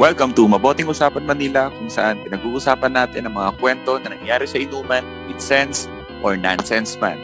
Welcome 0.00 0.32
to 0.40 0.48
Maboting 0.48 0.88
Usapan 0.88 1.28
Manila 1.28 1.68
kung 1.68 1.92
saan 1.92 2.24
pinag-uusapan 2.24 2.96
natin 2.96 3.28
ang 3.28 3.36
mga 3.36 3.52
kwento 3.60 4.00
na 4.00 4.16
nangyayari 4.16 4.48
sa 4.48 4.56
inuman 4.56 5.04
with 5.28 5.36
sense 5.44 5.92
or 6.24 6.40
nonsense 6.40 6.96
man. 6.96 7.20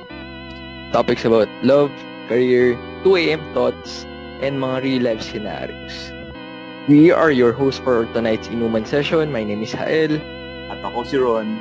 Topics 0.92 1.24
about 1.24 1.48
love, 1.64 1.88
career, 2.28 2.76
2am 3.00 3.40
thoughts, 3.56 4.04
and 4.44 4.60
mga 4.60 4.76
real 4.84 5.02
life 5.08 5.24
scenarios. 5.24 6.12
We 6.84 7.08
are 7.08 7.32
your 7.32 7.56
host 7.56 7.80
for 7.80 8.04
tonight's 8.12 8.52
inuman 8.52 8.84
session. 8.84 9.32
My 9.32 9.40
name 9.40 9.64
is 9.64 9.72
Hael. 9.72 10.20
At 10.68 10.84
ako 10.84 11.08
si 11.08 11.16
Ron. 11.16 11.56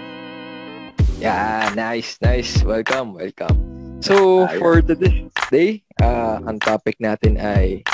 Yeah, 1.23 1.71
nice, 1.79 2.19
nice. 2.19 2.59
Welcome, 2.59 3.15
welcome. 3.15 3.55
So, 4.03 4.51
for 4.59 4.83
today, 4.83 5.79
uh, 5.95 6.43
ang 6.43 6.59
topic 6.59 6.99
natin 6.99 7.39
ay 7.39 7.87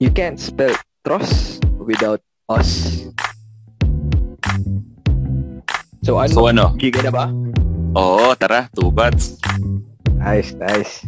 you 0.00 0.08
can't 0.08 0.40
spell 0.40 0.72
trust 1.04 1.60
without 1.76 2.24
us. 2.50 2.70
So 6.02 6.18
ano? 6.18 6.34
So 6.34 6.50
ano? 6.50 6.64
Giga 6.80 7.06
na 7.06 7.12
ba? 7.14 7.26
Oo, 7.92 8.32
tara, 8.40 8.72
two 8.72 8.88
bats. 8.88 9.36
Nice, 10.16 10.56
nice. 10.56 11.04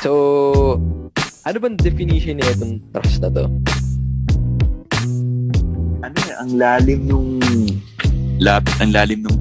So, 0.00 0.78
ano 1.42 1.56
bang 1.58 1.76
definition 1.76 2.38
niya 2.38 2.54
itong 2.54 2.78
trust 2.94 3.20
na 3.20 3.28
to? 3.28 3.44
Ano 6.00 6.16
eh, 6.16 6.34
ang 6.38 6.50
lalim 6.54 7.10
nung 7.10 7.42
lap, 8.38 8.64
ang 8.78 8.94
lalim 8.94 9.26
nung 9.26 9.40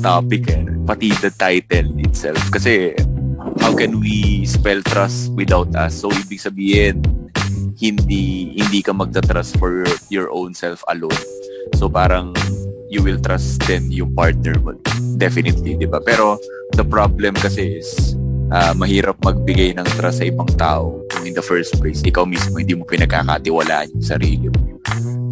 topic 0.00 0.48
eh. 0.50 0.64
Pati 0.88 1.12
the 1.20 1.30
title 1.36 1.92
itself. 2.00 2.40
Kasi, 2.48 2.96
how 3.60 3.76
can 3.76 4.00
we 4.00 4.42
spell 4.48 4.80
trust 4.82 5.36
without 5.36 5.68
us? 5.76 6.00
So, 6.00 6.08
ibig 6.08 6.40
sabihin, 6.40 7.04
hindi 7.84 8.56
hindi 8.56 8.80
ka 8.80 8.96
magta-trust 8.96 9.60
for 9.60 9.84
your 10.08 10.32
own 10.32 10.56
self 10.56 10.80
alone. 10.88 11.20
So 11.76 11.92
parang 11.92 12.32
you 12.88 13.04
will 13.04 13.20
trust 13.20 13.60
then 13.68 13.92
yung 13.92 14.16
partner 14.16 14.56
mo. 14.64 14.72
Definitely, 15.20 15.76
'di 15.76 15.88
ba? 15.92 16.00
Pero 16.00 16.40
the 16.72 16.86
problem 16.86 17.36
kasi 17.36 17.84
is 17.84 18.16
uh, 18.48 18.72
mahirap 18.72 19.20
magbigay 19.20 19.76
ng 19.76 19.84
trust 20.00 20.24
sa 20.24 20.26
ibang 20.26 20.48
tao 20.56 20.96
in 21.28 21.36
the 21.36 21.44
first 21.44 21.76
place 21.80 22.00
ikaw 22.04 22.24
mismo 22.24 22.56
hindi 22.56 22.72
mo 22.72 22.88
pinagkakatiwalaan 22.88 23.92
yung 23.92 24.04
sarili 24.04 24.48
mo. 24.48 24.60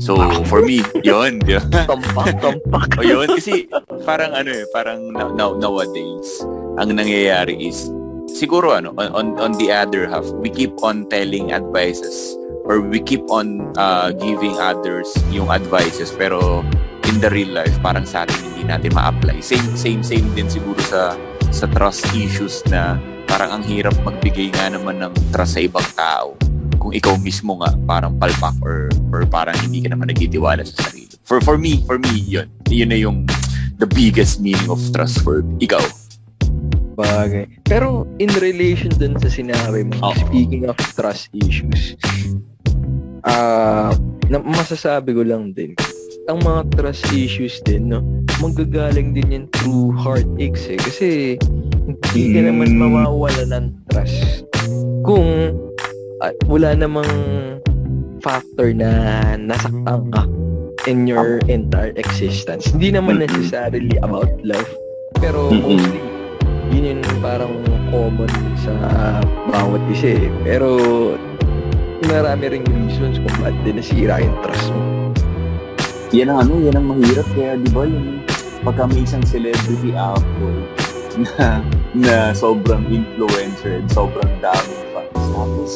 So, 0.02 0.18
for 0.50 0.66
me, 0.66 0.82
yun. 1.06 1.38
Tumpak, 1.86 2.34
tumpak. 2.42 2.90
o 2.98 3.06
yun, 3.06 3.30
kasi 3.38 3.70
parang 4.02 4.34
ano 4.34 4.50
eh, 4.50 4.66
parang 4.74 5.14
now, 5.14 5.54
nowadays, 5.54 6.42
ang 6.74 6.98
nangyayari 6.98 7.54
is 7.70 7.86
siguro 8.32 8.72
ano 8.72 8.96
on 8.96 9.36
on 9.36 9.52
the 9.60 9.68
other 9.68 10.08
half 10.08 10.24
we 10.40 10.48
keep 10.48 10.72
on 10.80 11.04
telling 11.12 11.52
advices 11.52 12.32
or 12.64 12.80
we 12.80 13.02
keep 13.02 13.22
on 13.30 13.60
uh, 13.76 14.12
giving 14.14 14.54
others 14.58 15.10
yung 15.30 15.50
advices 15.50 16.14
pero 16.14 16.62
in 17.10 17.18
the 17.18 17.30
real 17.30 17.50
life 17.50 17.74
parang 17.82 18.06
sa 18.06 18.22
atin 18.22 18.38
hindi 18.52 18.62
natin 18.66 18.90
ma-apply. 18.94 19.42
Same 19.42 19.74
same 19.74 20.02
same 20.06 20.26
din 20.34 20.46
siguro 20.46 20.78
sa 20.86 21.14
sa 21.52 21.66
trust 21.68 22.06
issues 22.14 22.62
na 22.70 22.96
parang 23.26 23.60
ang 23.60 23.64
hirap 23.66 23.96
magbigay 24.06 24.52
nga 24.54 24.70
naman 24.70 25.02
ng 25.02 25.12
trust 25.34 25.58
sa 25.58 25.60
ibang 25.64 25.88
tao 25.96 26.36
kung 26.78 26.90
ikaw 26.94 27.14
mismo 27.18 27.62
nga 27.62 27.70
parang 27.86 28.18
palpak 28.18 28.58
or 28.62 28.90
or 29.14 29.22
parang 29.26 29.54
hindi 29.62 29.82
ka 29.82 29.94
naman 29.94 30.10
nagtitiwala 30.10 30.62
sa 30.66 30.90
sarili. 30.90 31.14
For 31.22 31.38
for 31.42 31.58
me 31.58 31.82
for 31.86 31.98
me 31.98 32.22
yun. 32.22 32.50
Yun 32.72 32.88
na 32.90 32.98
yung 32.98 33.18
the 33.78 33.86
biggest 33.86 34.38
meaning 34.38 34.70
of 34.70 34.78
trust 34.94 35.20
for 35.26 35.42
ikaw 35.58 35.82
Bagay. 37.02 37.44
Pero 37.66 38.06
in 38.22 38.30
relation 38.38 38.94
dun 38.94 39.18
sa 39.18 39.26
sinabi 39.26 39.90
mo, 39.90 39.98
oh. 40.06 40.14
speaking 40.14 40.70
of 40.70 40.78
trust 40.94 41.34
issues, 41.34 41.98
ah 43.26 43.90
uh, 43.90 44.42
masasabi 44.42 45.12
ko 45.12 45.26
lang 45.26 45.50
din, 45.52 45.74
ang 46.30 46.38
mga 46.46 46.78
trust 46.78 47.10
issues 47.10 47.58
din, 47.66 47.90
no, 47.90 48.00
manggagaling 48.38 49.10
din 49.12 49.34
yan 49.34 49.44
through 49.58 49.90
heartaches 49.98 50.70
eh. 50.70 50.78
Kasi 50.78 51.08
hindi 52.14 52.38
ka 52.38 52.40
naman 52.46 52.78
hmm. 52.78 52.78
mawawala 52.78 53.42
ng 53.50 53.66
trust 53.90 54.46
kung 55.02 55.58
uh, 56.22 56.34
wala 56.46 56.78
namang 56.78 57.10
factor 58.22 58.70
na 58.70 58.88
nasaktan 59.34 60.06
ka 60.14 60.22
in 60.86 61.10
your 61.10 61.42
entire 61.50 61.94
existence. 61.98 62.70
Hindi 62.70 62.94
naman 62.94 63.18
necessarily 63.18 63.98
about 63.98 64.30
love, 64.46 64.70
pero 65.18 65.50
mostly 65.50 66.11
yun 66.72 66.98
yung 66.98 67.02
parang 67.20 67.52
common 67.92 68.32
sa 68.56 68.72
bawat 69.52 69.82
isa 69.92 70.16
eh. 70.16 70.32
Pero 70.42 70.68
marami 72.08 72.58
ring 72.58 72.66
reasons 72.66 73.20
kung 73.20 73.36
ba't 73.44 73.54
din 73.62 73.78
nasira 73.78 74.18
yung 74.18 74.36
trust 74.40 74.68
mo. 74.72 74.82
Yan 76.12 76.28
ang 76.32 76.48
ano, 76.48 76.52
yan 76.60 76.76
ang 76.76 76.86
mahirap. 76.92 77.28
Kaya 77.36 77.56
di 77.60 77.68
ba 77.72 77.84
yung 77.84 78.24
pagka 78.64 78.88
may 78.88 79.04
isang 79.04 79.24
celebrity 79.24 79.92
actor 79.96 80.54
na, 81.20 81.60
na 81.92 82.14
sobrang 82.32 82.84
influencer 82.88 83.80
and 83.80 83.88
sobrang 83.92 84.28
daming 84.40 84.82
fans. 84.92 85.12
Tapos, 85.12 85.72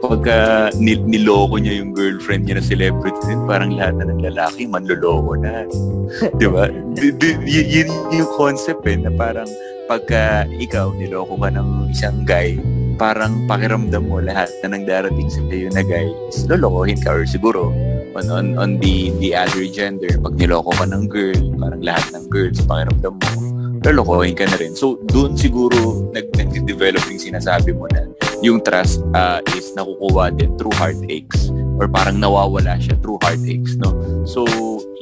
pagka 0.00 0.36
nil- 0.80 1.04
niloko 1.04 1.60
niya 1.60 1.84
yung 1.84 1.92
girlfriend 1.92 2.48
niya 2.48 2.60
na 2.60 2.64
celebrity 2.64 3.20
din, 3.28 3.40
parang 3.44 3.76
lahat 3.76 4.00
na 4.00 4.08
ng 4.08 4.20
lalaki 4.24 4.64
manloloko 4.64 5.36
na. 5.36 5.68
di 6.40 6.46
ba? 6.48 6.68
D- 6.96 7.40
y- 7.44 7.68
yun 7.68 7.88
yung 8.12 8.30
concept 8.36 8.84
eh, 8.88 8.96
na 8.96 9.12
parang 9.12 9.48
pagka 9.90 10.46
ikaw 10.62 10.94
niloko 10.94 11.34
ka 11.34 11.50
ng 11.50 11.90
isang 11.90 12.22
guy, 12.22 12.54
parang 12.94 13.50
pakiramdam 13.50 14.06
mo 14.06 14.22
lahat 14.22 14.46
na 14.62 14.78
nang 14.78 14.86
darating 14.86 15.26
sa 15.26 15.42
iyo 15.50 15.66
na 15.74 15.82
guy 15.82 16.06
is 16.30 16.46
lolokohin 16.46 16.94
ka 17.02 17.10
or 17.10 17.26
siguro 17.26 17.74
on, 18.14 18.30
on, 18.30 18.46
on 18.54 18.70
the, 18.78 19.10
the 19.18 19.34
other 19.34 19.66
gender, 19.66 20.14
pag 20.22 20.38
niloko 20.38 20.70
ka 20.78 20.86
ng 20.86 21.10
girl, 21.10 21.42
parang 21.58 21.82
lahat 21.82 22.06
ng 22.14 22.24
girls, 22.30 22.62
pakiramdam 22.62 23.18
mo, 23.18 23.34
lolokohin 23.82 24.38
ka 24.38 24.46
na 24.46 24.62
rin. 24.62 24.78
So, 24.78 24.94
doon 25.10 25.34
siguro 25.34 26.06
nag, 26.14 26.30
nag-develop 26.38 27.02
yung 27.10 27.22
sinasabi 27.22 27.74
mo 27.74 27.90
na 27.90 28.06
yung 28.46 28.62
trust 28.62 29.02
uh, 29.18 29.42
is 29.58 29.74
nakukuha 29.74 30.38
din 30.38 30.54
through 30.54 30.74
heartaches 30.78 31.50
or 31.82 31.90
parang 31.90 32.22
nawawala 32.22 32.78
siya 32.78 32.94
through 33.02 33.18
heartaches, 33.26 33.74
no? 33.74 33.90
So, 34.22 34.46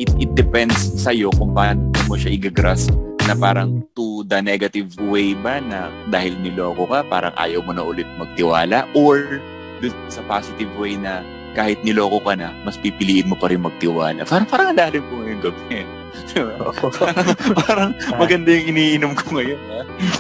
it, 0.01 0.09
it 0.17 0.33
depends 0.33 0.97
sa'yo 0.97 1.29
kung 1.37 1.53
paano 1.53 1.93
mo 2.09 2.17
siya 2.17 2.33
igagrasp 2.33 3.08
na 3.29 3.37
parang 3.37 3.85
to 3.93 4.25
the 4.25 4.41
negative 4.41 4.89
way 5.05 5.37
ba 5.37 5.61
na 5.61 5.93
dahil 6.09 6.33
niloko 6.41 6.89
ka, 6.89 7.05
parang 7.13 7.37
ayaw 7.37 7.61
mo 7.61 7.77
na 7.77 7.85
ulit 7.85 8.09
magtiwala 8.17 8.89
or 8.97 9.37
dun 9.85 9.93
sa 10.09 10.25
positive 10.25 10.73
way 10.81 10.97
na 10.97 11.21
kahit 11.53 11.77
niloko 11.85 12.25
ka 12.25 12.33
na, 12.33 12.57
mas 12.65 12.81
pipiliin 12.81 13.29
mo 13.29 13.37
pa 13.37 13.53
rin 13.53 13.61
magtiwala. 13.61 14.25
Parang, 14.25 14.49
parang 14.49 14.67
ang 14.73 14.79
lalim 14.81 15.05
ko 15.05 15.13
ngayong 15.21 15.43
gabi. 15.45 15.85
parang, 16.33 17.33
parang 17.69 17.91
maganda 18.17 18.49
yung 18.49 18.67
iniinom 18.73 19.13
ko 19.13 19.25
ngayon. 19.37 19.61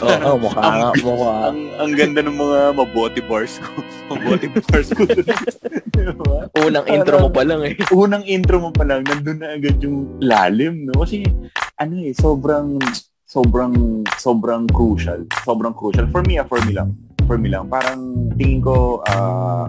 Oo, 0.04 0.08
oh, 0.08 0.28
oh, 0.28 0.36
mukha 0.36 0.60
ang, 0.60 0.76
nga, 0.76 0.90
mukha. 1.00 1.32
Ang, 1.48 1.58
ang 1.80 1.92
ganda 1.96 2.20
ng 2.20 2.36
mga 2.36 2.58
mabote 2.76 3.20
bars 3.24 3.56
ko. 3.56 3.70
mabote 4.12 4.46
bars 4.68 4.88
ko. 4.92 5.02
diba? 5.08 6.38
Unang 6.60 6.86
intro 6.92 7.16
mo 7.24 7.30
pa 7.32 7.42
lang 7.46 7.60
eh. 7.64 7.74
Unang 7.88 8.24
intro 8.28 8.56
mo 8.60 8.70
pa 8.74 8.84
lang, 8.84 9.00
nandun 9.08 9.40
na 9.40 9.56
agad 9.56 9.80
yung 9.80 10.20
lalim, 10.20 10.90
no? 10.90 11.06
Kasi 11.06 11.24
ano 11.78 11.94
eh, 12.02 12.10
sobrang, 12.10 12.74
sobrang, 13.22 14.02
sobrang 14.18 14.66
crucial. 14.66 15.22
Sobrang 15.46 15.70
crucial. 15.72 16.10
For 16.10 16.26
me, 16.26 16.42
ah, 16.42 16.46
for 16.46 16.58
me 16.66 16.74
lang. 16.74 16.90
For 17.30 17.38
me 17.38 17.48
lang. 17.54 17.70
Parang 17.70 18.34
tingin 18.34 18.58
ko, 18.58 18.98
uh, 19.06 19.62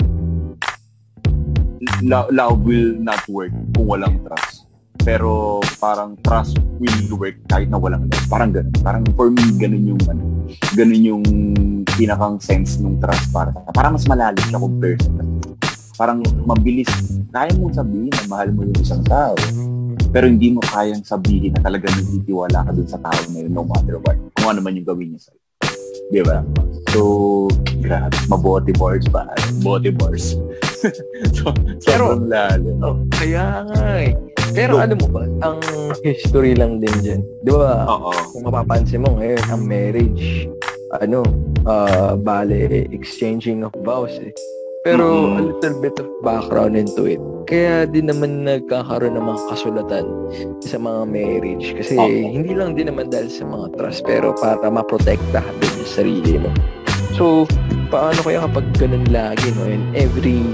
love 2.01 2.59
will 2.65 2.97
not 2.97 3.21
work 3.29 3.53
kung 3.77 3.85
walang 3.85 4.17
trust. 4.25 4.65
Pero 5.05 5.61
parang 5.79 6.17
trust 6.25 6.57
will 6.81 7.13
work 7.13 7.37
kahit 7.45 7.69
na 7.69 7.77
walang 7.77 8.09
love. 8.09 8.25
Parang 8.25 8.49
ganun. 8.49 8.73
Parang 8.81 9.05
for 9.13 9.29
me, 9.29 9.45
ganun 9.61 9.93
yung, 9.93 10.01
ano, 10.09 10.23
ganun 10.73 11.01
yung 11.05 11.23
pinakang 11.93 12.41
sense 12.41 12.81
ng 12.81 12.97
trust 12.97 13.29
para 13.29 13.53
sa 13.53 13.69
Parang 13.69 13.93
mas 13.93 14.05
malalim 14.09 14.43
siya 14.49 14.57
compare 14.57 14.97
sa 14.97 15.11
Parang 15.99 16.23
mabilis. 16.47 16.89
Kaya 17.29 17.53
mong 17.59 17.75
sabihin 17.75 18.09
na 18.09 18.25
mahal 18.31 18.49
mo 18.55 18.65
yung 18.65 18.79
isang 18.81 19.03
tao 19.03 19.35
pero 20.09 20.25
hindi 20.25 20.53
mo 20.53 20.61
kayang 20.65 21.05
sabihin 21.05 21.53
na 21.53 21.61
talaga 21.61 21.89
nagtitiwala 21.93 22.65
ka 22.65 22.71
dun 22.73 22.89
sa 22.89 22.97
tao 22.97 23.19
na 23.29 23.45
yun 23.45 23.53
no 23.53 23.63
matter 23.65 24.01
what. 24.01 24.17
Kung 24.37 24.57
ano 24.57 24.59
man 24.65 24.73
yung 24.73 24.87
gawin 24.89 25.13
niya 25.13 25.29
sa'yo. 25.29 25.39
Di 26.09 26.21
ba? 26.25 26.41
So, 26.89 27.45
grabe. 27.85 28.17
Mabote 28.25 28.73
bars 28.73 29.05
ba? 29.13 29.29
Bote 29.61 29.93
bars. 29.93 30.33
so, 31.37 31.53
Pero, 31.85 32.17
lalim. 32.17 32.81
Oh, 32.81 32.97
kaya 33.13 33.61
nga 33.69 33.85
eh. 34.01 34.17
Pero 34.57 34.81
ano 34.81 34.97
mo 34.97 35.07
ba, 35.13 35.23
ang 35.45 35.61
history 36.01 36.57
lang 36.57 36.81
din 36.81 36.95
dyan. 37.05 37.21
Di 37.45 37.53
ba? 37.53 37.85
Oo. 37.85 38.09
Kung 38.33 38.49
mapapansin 38.49 39.05
mo 39.05 39.21
ngayon, 39.21 39.43
ang 39.53 39.61
marriage, 39.61 40.49
ano, 40.97 41.21
uh, 41.69 42.17
bale, 42.17 42.89
exchanging 42.89 43.61
of 43.61 43.73
vows 43.85 44.17
eh. 44.17 44.33
Pero 44.81 45.05
mm-hmm. 45.05 45.37
a 45.37 45.41
little 45.45 45.75
bit 45.83 45.95
of 46.01 46.07
background 46.25 46.73
into 46.73 47.05
it. 47.05 47.21
Kaya 47.49 47.89
din 47.89 48.05
naman 48.05 48.45
nagkakaroon 48.45 49.17
ng 49.17 49.25
mga 49.25 49.41
kasulatan 49.49 50.05
sa 50.61 50.77
mga 50.77 51.01
marriage. 51.09 51.73
Kasi 51.73 51.97
okay. 51.97 52.29
hindi 52.29 52.53
lang 52.53 52.77
din 52.77 52.93
naman 52.93 53.09
dahil 53.09 53.25
sa 53.25 53.41
mga 53.41 53.73
trust, 53.73 54.05
pero 54.05 54.37
para 54.37 54.69
maprotektahan 54.69 55.55
din 55.57 55.73
yung 55.81 55.89
sarili 55.89 56.33
mo. 56.37 56.53
So, 57.17 57.49
paano 57.89 58.21
kaya 58.21 58.45
kapag 58.45 58.69
ganun 58.77 59.09
lagi, 59.09 59.49
no? 59.57 59.65
And 59.65 59.89
every 59.97 60.45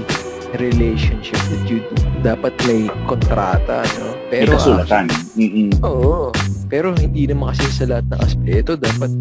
relationship 0.56 1.36
that 1.52 1.68
you 1.68 1.84
do, 1.84 1.94
dapat 2.24 2.56
may 2.64 2.88
kontrata, 3.04 3.84
no? 4.00 4.16
Pero, 4.32 4.56
may 4.56 4.56
kasulatan. 4.56 5.04
Uh, 5.12 5.68
Oo. 5.84 6.32
Pero 6.72 6.96
hindi 6.96 7.28
naman 7.28 7.52
kasi 7.52 7.68
sa 7.76 7.84
lahat 7.92 8.08
ng 8.08 8.20
aspeto, 8.24 8.72
dapat 8.80 9.12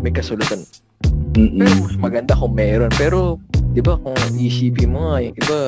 may 0.00 0.16
kasulatan. 0.16 0.64
Mm-mm. 1.36 1.60
Pero 1.60 1.74
mas 1.84 1.96
maganda 2.00 2.32
kung 2.32 2.56
meron. 2.56 2.90
Pero, 2.96 3.36
di 3.76 3.84
ba, 3.84 4.00
kung 4.00 4.16
isipin 4.32 4.96
mo 4.96 5.12
nga, 5.12 5.22
yung 5.22 5.36
iba, 5.36 5.60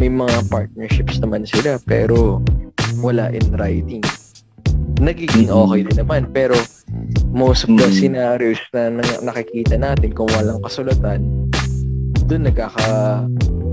may 0.00 0.08
mga 0.08 0.48
partnerships 0.48 1.20
naman 1.20 1.44
sila, 1.44 1.76
pero 1.84 2.40
wala 3.04 3.28
in 3.36 3.44
writing. 3.60 4.00
Nagiging 4.96 5.52
okay 5.52 5.84
din 5.84 5.96
naman. 6.00 6.32
Pero, 6.32 6.56
most 7.28 7.68
of 7.68 7.76
the 7.76 7.84
mm-hmm. 7.84 8.00
scenarios 8.00 8.60
na 8.72 9.04
nakikita 9.20 9.76
natin 9.76 10.16
kung 10.16 10.32
walang 10.32 10.64
kasulatan, 10.64 11.20
doon 12.24 12.48
nagkaka 12.48 12.88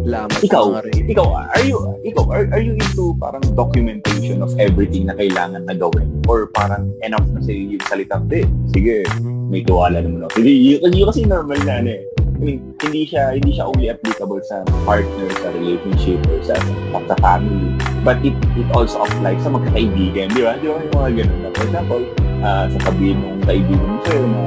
lamat 0.07 0.39
ikaw, 0.39 0.71
ikaw, 0.87 1.27
are 1.35 1.63
you, 1.63 1.79
ikaw, 2.03 2.23
are, 2.31 2.47
are 2.51 2.63
you 2.63 2.75
into 2.75 3.15
parang 3.19 3.43
documentation 3.55 4.39
of 4.43 4.51
everything 4.59 5.07
na 5.07 5.15
kailangan 5.15 5.63
na 5.63 5.75
gawin? 5.75 6.11
Or 6.27 6.51
parang 6.51 6.91
enough 7.07 7.27
na 7.31 7.39
sa 7.39 7.51
yung 7.55 7.79
salitang, 7.87 8.27
di, 8.27 8.43
sige, 8.75 9.07
may 9.47 9.63
tuwala 9.63 10.03
naman 10.03 10.27
ako. 10.27 10.43
Hindi, 10.43 10.75
yun, 10.75 10.91
yun 10.91 11.07
kasi 11.07 11.23
normal 11.23 11.59
na 11.63 11.73
ano 11.79 11.91
eh. 11.95 12.03
I 12.37 12.39
mean, 12.39 12.77
hindi 12.85 13.01
siya 13.09 13.33
hindi 13.33 13.57
siya 13.57 13.65
only 13.65 13.89
applicable 13.89 14.37
sa 14.45 14.61
partner, 14.85 15.25
sa 15.41 15.49
relationship, 15.57 16.21
or 16.29 16.37
sa, 16.45 16.53
sa 16.93 17.15
family. 17.17 17.73
But 18.05 18.21
it 18.21 18.37
it 18.53 18.69
also 18.77 19.01
applies 19.01 19.41
sa 19.41 19.49
magkakaibigan, 19.49 20.37
di 20.37 20.45
ba? 20.45 20.53
Di 20.61 20.69
ba? 20.69 20.77
Yung 20.77 20.93
mga 20.93 21.09
ganun 21.17 21.39
na. 21.41 21.49
For 21.57 21.65
example, 21.65 22.03
uh, 22.45 22.65
sasabihin 22.77 23.17
ng 23.25 23.41
kaibigan 23.41 23.89
mo 23.89 23.97
sa'yo 24.05 24.25
na, 24.29 24.41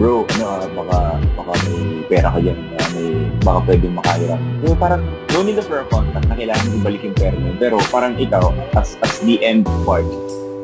bro, 0.00 0.24
ano, 0.24 0.44
uh, 0.48 0.64
baka, 0.80 0.98
baka 1.36 1.52
may 1.68 1.78
pera 2.08 2.28
ka 2.32 2.38
dyan, 2.40 2.56
uh, 2.56 2.88
may, 2.96 3.08
baka 3.44 3.58
pwedeng 3.68 3.94
makahiram. 4.00 4.40
So, 4.64 4.72
parang, 4.72 5.02
no 5.36 5.38
need 5.44 5.60
for 5.60 5.84
a 5.84 5.86
contact 5.92 6.24
na 6.32 6.34
kailangan 6.40 6.72
ibalik 6.80 7.04
yung 7.04 7.16
pera 7.20 7.36
mo. 7.36 7.52
Pero 7.60 7.76
parang 7.92 8.16
ikaw, 8.16 8.48
as, 8.72 8.96
as 9.04 9.20
the 9.20 9.36
end 9.44 9.68
part, 9.84 10.08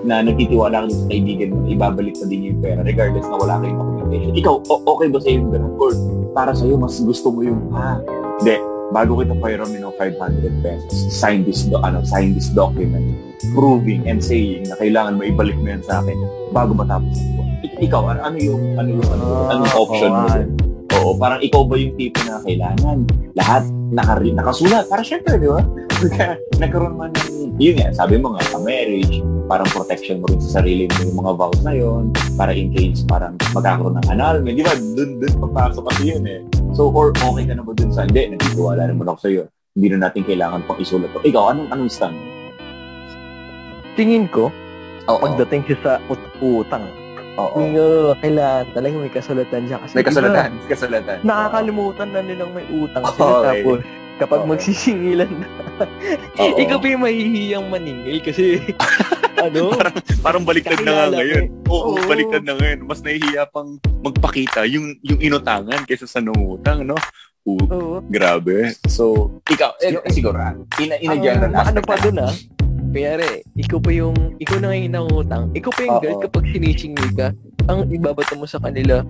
na 0.03 0.23
nagtitiwala 0.23 0.87
ka 0.87 0.87
sa 0.91 1.07
kaibigan 1.11 1.55
mo, 1.55 1.67
ibabalik 1.71 2.15
pa 2.19 2.27
din 2.27 2.51
yung 2.51 2.59
pera 2.59 2.81
regardless 2.83 3.27
na 3.27 3.39
wala 3.39 3.55
kayong 3.63 3.79
documentation. 3.79 4.33
Ikaw, 4.35 4.55
o- 4.67 4.85
okay 4.97 5.09
ba 5.09 5.19
sa'yo 5.23 5.37
yung 5.39 5.51
ganun? 5.55 5.73
Or 5.79 5.91
para 6.35 6.53
sa'yo, 6.53 6.75
mas 6.79 6.99
gusto 6.99 7.31
mo 7.31 7.41
yung, 7.47 7.61
ah, 7.75 8.03
hindi, 8.43 8.57
bago 8.93 9.19
kita 9.23 9.35
pahiramin 9.39 9.81
ng 9.87 9.95
500 9.97 10.65
pesos, 10.67 10.95
sign 11.15 11.47
this, 11.47 11.65
do, 11.71 11.79
ano, 11.81 12.03
sign 12.05 12.35
this 12.35 12.51
document 12.53 13.15
proving 13.55 14.07
and 14.07 14.23
saying 14.23 14.63
na 14.71 14.79
kailangan 14.79 15.19
mo 15.19 15.27
ibalik 15.27 15.59
mo 15.59 15.67
yan 15.67 15.83
sa 15.83 15.99
akin 15.99 16.19
bago 16.55 16.75
matapos 16.75 17.11
ang 17.19 17.31
buwan. 17.35 17.49
Ikaw, 17.83 18.03
ano, 18.15 18.21
ano 18.23 18.37
yung, 18.39 18.63
ano 18.79 18.89
yung, 18.91 19.09
ano, 19.11 19.25
anong 19.51 19.73
option 19.75 20.11
oh, 20.11 20.19
mo 20.23 20.29
din? 20.31 20.72
Oo, 21.03 21.19
parang 21.19 21.43
ikaw 21.43 21.67
ba 21.67 21.75
yung 21.75 21.99
tipo 21.99 22.23
na 22.23 22.39
kailangan 22.47 23.03
lahat 23.35 23.67
nakari, 23.91 24.31
nakasulat? 24.31 24.87
Para 24.87 25.03
syempre, 25.03 25.35
di 25.35 25.51
ba? 25.51 25.59
Nagkaroon 26.63 26.95
man 26.95 27.11
ng, 27.11 27.59
yun 27.59 27.75
nga, 27.75 27.91
sabi 27.91 28.23
mo 28.23 28.39
nga, 28.39 28.43
marriage, 28.63 29.19
parang 29.51 29.67
protection 29.75 30.23
mo 30.23 30.31
rin 30.31 30.39
sa 30.39 30.63
sarili 30.63 30.87
mo 30.87 30.99
yung 31.03 31.19
mga 31.27 31.33
vows 31.35 31.61
na 31.67 31.75
yun, 31.75 32.15
para 32.39 32.55
in 32.55 32.71
case 32.71 33.03
parang 33.03 33.35
magkakaroon 33.51 33.99
ng 33.99 34.07
annulment. 34.15 34.55
Di 34.55 34.63
ba? 34.63 34.75
Dun, 34.79 35.11
dun 35.19 35.35
papasok 35.51 35.83
kasi 35.91 36.03
yun 36.15 36.23
eh. 36.23 36.41
So, 36.71 36.95
or 36.95 37.11
okay 37.11 37.51
ka 37.51 37.55
na 37.59 37.67
ba 37.67 37.75
dun 37.75 37.91
sa, 37.91 38.07
hindi, 38.07 38.39
nagtitiwala 38.39 38.87
naman 38.87 39.11
ako 39.11 39.19
sa'yo. 39.27 39.43
Hindi 39.75 39.87
na 39.91 40.07
natin 40.07 40.23
kailangan 40.23 40.63
pang 40.71 40.79
isulat. 40.79 41.11
Ikaw, 41.19 41.43
anong, 41.51 41.69
anong 41.75 41.91
stand? 41.91 42.15
Tingin 43.99 44.31
ko, 44.31 44.55
oh, 45.11 45.19
pagdating 45.19 45.67
siya 45.67 45.79
sa 45.83 45.93
ut- 46.07 46.31
utang, 46.39 46.87
Oo. 47.41 47.57
Yung, 47.65 47.77
kailangan 48.21 48.67
talaga 48.77 48.95
may 49.01 49.13
kasulatan 49.13 49.63
siya. 49.65 49.79
Kasi 49.81 49.95
may 49.97 50.05
kasulatan. 50.05 50.51
Iba, 50.53 50.69
kasulatan. 50.69 51.17
Nakakalimutan 51.25 52.09
na 52.13 52.21
nilang 52.21 52.51
may 52.53 52.67
utang 52.69 53.05
sila. 53.09 53.25
Okay. 53.25 53.45
Tapos, 53.49 53.79
kapag 54.21 54.41
okay. 54.45 54.51
magsisingilan 54.53 55.31
na, 55.41 55.47
ikaw 56.61 56.77
pa 56.77 56.87
yung 56.93 57.03
mahihiyang 57.09 57.67
maningil 57.73 58.19
kasi, 58.21 58.61
ano? 59.49 59.73
parang, 59.73 59.97
parang 60.21 60.43
baliktad 60.45 60.79
na 60.85 60.93
nga 60.93 61.07
ngayon. 61.17 61.45
Oo, 61.73 61.97
Oo, 61.97 62.05
baliktad 62.05 62.45
na 62.45 62.55
ngayon. 62.61 62.79
Mas 62.85 63.01
nahihiya 63.01 63.49
pang 63.49 63.81
magpakita 64.05 64.69
yung, 64.69 64.93
yung 65.01 65.21
inutangan 65.21 65.89
kaysa 65.89 66.05
sa 66.05 66.21
nangutang, 66.21 66.85
no? 66.85 67.01
Uh, 67.43 67.59
Oo. 67.75 67.97
Grabe. 68.07 68.71
So, 68.87 69.35
ikaw, 69.49 69.75
eh, 69.83 69.99
siguro, 70.13 70.39
in, 70.79 70.95
in 71.01 71.11
a 71.11 71.19
general 71.19 71.51
uh, 71.51 71.59
aspect. 71.65 71.75
Ano 71.75 71.81
pa 71.83 71.95
dun, 71.99 72.19
ah? 72.23 72.35
Kayari, 72.93 73.41
ikaw 73.57 73.81
pa 73.81 73.89
yung, 73.89 74.37
ikaw 74.37 74.61
na 74.61 74.69
ngayon 74.69 74.93
nangutang, 74.93 75.45
ikaw 75.57 75.73
pa 75.73 75.81
yung 75.81 75.97
girl 76.05 76.19
kapag 76.29 76.45
sinisingil 76.53 77.09
ka, 77.17 77.33
ang 77.65 77.89
ibabato 77.89 78.37
mo 78.37 78.45
sa 78.45 78.61
kanila, 78.61 79.01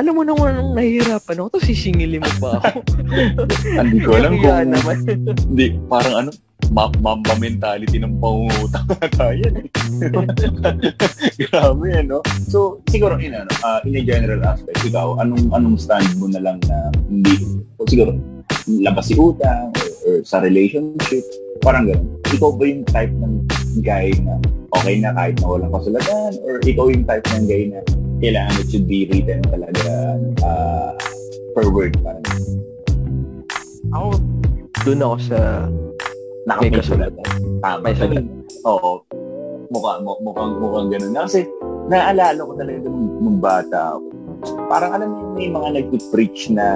alam 0.00 0.16
mo 0.16 0.24
naman 0.24 0.56
nung 0.56 0.72
nahihirapan 0.72 1.44
ako, 1.44 1.46
tapos 1.52 1.68
sisingilin 1.68 2.24
mo 2.24 2.32
pa 2.40 2.50
ako. 2.64 2.80
Hindi 3.84 4.00
ko 4.00 4.10
alam 4.16 4.32
kung, 4.40 4.72
naman. 4.72 4.96
hindi, 5.52 5.66
parang 5.84 6.14
ano, 6.24 6.30
ma- 6.72 6.96
mamba 7.04 7.36
mentality 7.36 8.00
ng 8.00 8.16
pangungutang 8.16 8.88
na 8.88 9.08
tayo. 9.12 9.44
Grabe, 11.44 11.88
no? 12.00 12.24
So, 12.48 12.80
siguro, 12.88 13.20
in, 13.20 13.36
ano, 13.36 13.52
uh, 13.60 13.84
in 13.84 14.00
a 14.00 14.02
general 14.06 14.40
aspect, 14.48 14.80
ikaw, 14.80 15.20
anong 15.20 15.52
anong 15.52 15.76
stand 15.76 16.08
mo 16.16 16.24
na 16.32 16.40
lang 16.40 16.56
na 16.64 16.88
hindi, 17.04 17.36
o 17.76 17.84
siguro, 17.84 18.16
labas 18.80 19.12
si 19.12 19.14
utang, 19.18 19.68
or, 19.76 19.88
or 20.08 20.16
sa 20.24 20.40
relationship, 20.40 21.26
parang 21.60 21.86
gano'n 21.88 22.20
ikaw 22.30 22.50
ba 22.54 22.62
yung 22.62 22.86
type 22.86 23.14
ng 23.18 23.34
guy 23.82 24.14
na 24.22 24.38
okay 24.70 25.02
na 25.02 25.10
kahit 25.14 25.34
na 25.42 25.46
walang 25.50 25.72
kasulatan? 25.74 26.30
Or 26.46 26.62
ikaw 26.62 26.86
yung 26.86 27.04
type 27.06 27.26
ng 27.26 27.44
guy 27.50 27.62
na 27.74 27.80
kailangan 28.22 28.54
it 28.60 28.66
should 28.70 28.86
be 28.86 29.08
written 29.10 29.42
talaga 29.50 29.90
uh, 30.46 30.94
per 31.58 31.66
word? 31.74 31.98
Parang. 32.06 32.22
Ako, 33.90 34.08
doon 34.86 35.00
ako 35.02 35.16
sa 35.26 35.38
may 36.62 36.70
kasulatan. 36.70 37.26
Tama. 37.62 37.78
May 37.82 37.94
kasulatan. 37.98 38.26
Oo. 38.66 39.02
Mukha, 39.70 40.02
mukhang, 40.02 40.54
mukhang 40.58 40.88
ganun. 40.90 41.14
Kasi 41.14 41.46
naalala 41.90 42.38
ko 42.42 42.52
talaga 42.58 42.78
nung, 42.86 43.06
nung 43.22 43.38
bata 43.42 43.98
ako 43.98 44.06
parang 44.70 44.92
alam 44.96 45.08
mo 45.12 45.36
may 45.36 45.52
mga 45.52 45.68
nag-preach 45.82 46.48
na 46.54 46.66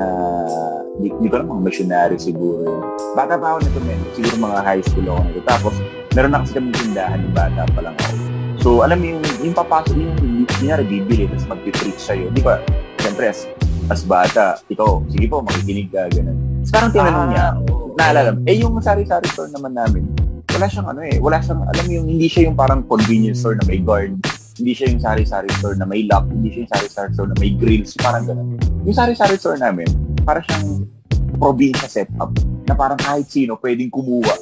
di, 0.99 1.09
di 1.11 1.29
ko 1.31 1.43
mga 1.43 1.63
missionary 1.63 2.17
siguro. 2.19 2.95
Bata 3.15 3.35
pa 3.39 3.55
ako 3.55 3.59
nito 3.67 3.81
men, 3.83 4.01
siguro 4.15 4.35
mga 4.39 4.59
high 4.63 4.83
school 4.85 5.07
ako 5.11 5.21
nito. 5.27 5.41
Tapos 5.47 5.75
meron 6.15 6.31
na 6.31 6.43
kasi 6.43 6.53
kami 6.59 6.71
tindahan 6.75 7.19
ng 7.27 7.35
bata 7.35 7.63
pa 7.75 7.81
lang 7.83 7.95
ako. 7.99 8.15
So 8.63 8.69
alam 8.87 9.03
mo 9.03 9.07
yung, 9.19 9.23
yung 9.43 9.57
papasok 9.57 9.95
yung 9.99 10.15
kunyari 10.57 10.85
bibili 10.87 11.27
tapos 11.29 11.47
mag-preach 11.51 12.01
sa'yo. 12.01 12.31
Di 12.31 12.41
ba? 12.41 12.63
Siyempre 13.03 13.35
as, 13.35 13.51
as 13.91 14.01
bata, 14.07 14.57
ikaw, 14.71 15.03
sige 15.11 15.27
po, 15.29 15.43
makikinig 15.45 15.91
ka, 15.91 16.09
ganun. 16.09 16.39
Tapos 16.65 16.71
parang 16.73 16.93
tinanong 16.95 17.27
ah, 17.29 17.31
niya, 17.31 17.47
naalala, 17.95 18.31
eh 18.49 18.57
yung 18.57 18.81
sari-sari 18.81 19.29
store 19.29 19.53
naman 19.53 19.77
namin, 19.77 20.09
wala 20.55 20.67
siyang 20.71 20.89
ano 20.89 21.01
eh, 21.05 21.21
wala 21.21 21.39
siyang, 21.43 21.61
alam 21.67 21.85
mo 21.85 21.93
yung, 21.93 22.07
hindi 22.09 22.27
siya 22.31 22.49
yung 22.49 22.57
parang 22.57 22.81
convenience 22.89 23.45
store 23.45 23.59
na 23.61 23.67
may 23.69 23.83
guard 23.83 24.17
hindi 24.55 24.71
siya 24.71 24.87
yung 24.95 25.03
sari-sari 25.03 25.51
store 25.59 25.75
na 25.75 25.87
may 25.87 26.07
lock, 26.07 26.31
hindi 26.31 26.47
siya 26.55 26.63
yung 26.63 26.71
sari-sari 26.71 27.11
store 27.11 27.29
na 27.35 27.37
may 27.43 27.51
grills, 27.59 27.91
parang 27.99 28.23
gano'n. 28.23 28.55
Yung 28.87 28.95
sari-sari 28.95 29.35
store 29.35 29.59
namin, 29.59 29.91
para 30.25 30.41
siyang 30.49 30.89
probinsya 31.37 31.87
setup 31.87 32.33
na 32.65 32.73
parang 32.73 32.99
kahit 32.99 33.29
sino 33.29 33.61
pwedeng 33.61 33.93
kumuha 33.93 34.35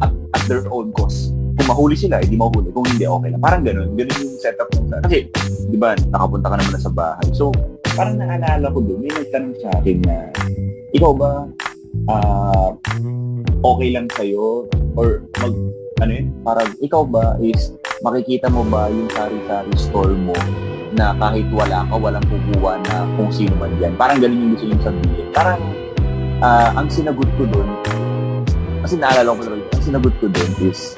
at, 0.00 0.12
at 0.14 0.42
their 0.46 0.64
own 0.70 0.94
cost. 0.94 1.34
Kung 1.58 1.68
mahuli 1.68 1.98
sila, 1.98 2.22
hindi 2.22 2.38
mahuli. 2.40 2.72
Kung 2.72 2.86
hindi, 2.88 3.04
okay 3.04 3.28
lang. 3.34 3.42
Parang 3.42 3.60
gano'n. 3.66 3.92
Gano'n 3.92 4.16
yung 4.22 4.38
setup 4.40 4.70
ng 4.72 4.88
Kasi, 5.04 5.28
di 5.68 5.76
ba, 5.76 5.92
nakapunta 6.08 6.48
ka 6.48 6.56
naman 6.56 6.72
na 6.72 6.80
sa 6.80 6.92
bahay. 6.94 7.28
So, 7.36 7.52
parang 7.92 8.16
naalala 8.16 8.72
ko 8.72 8.80
doon, 8.80 9.04
may 9.04 9.12
nagtanong 9.12 9.54
sa 9.60 9.68
akin 9.76 9.98
na, 10.06 10.16
ikaw 10.96 11.12
ba, 11.12 11.44
uh, 12.08 12.70
okay 13.60 13.88
lang 13.92 14.06
sa'yo 14.14 14.64
or 14.96 15.26
mag, 15.42 15.54
ano 16.00 16.10
yun, 16.10 16.26
parang 16.46 16.70
ikaw 16.80 17.02
ba 17.04 17.36
is 17.44 17.76
makikita 18.00 18.48
mo 18.48 18.64
ba 18.64 18.88
yung 18.88 19.10
sari-sari 19.12 19.74
store 19.76 20.16
mo 20.16 20.32
na 20.94 21.14
kahit 21.16 21.46
wala 21.54 21.86
ka, 21.86 21.94
walang 21.94 22.26
kukuha 22.26 22.82
na 22.86 23.06
kung 23.14 23.30
sino 23.30 23.54
man 23.56 23.70
yan. 23.78 23.94
Parang 23.94 24.18
galing 24.18 24.38
yung 24.38 24.52
gusto 24.58 24.66
yung 24.66 24.82
sabihin. 24.82 25.26
Parang 25.30 25.62
uh, 26.42 26.68
ang 26.74 26.88
sinagot 26.90 27.28
ko 27.38 27.46
doon, 27.46 27.68
kasi 28.82 28.98
naalala 28.98 29.36
ko 29.36 29.42
talaga, 29.46 29.64
ang 29.76 29.84
sinagot 29.84 30.14
ko 30.18 30.26
doon 30.26 30.50
is, 30.66 30.92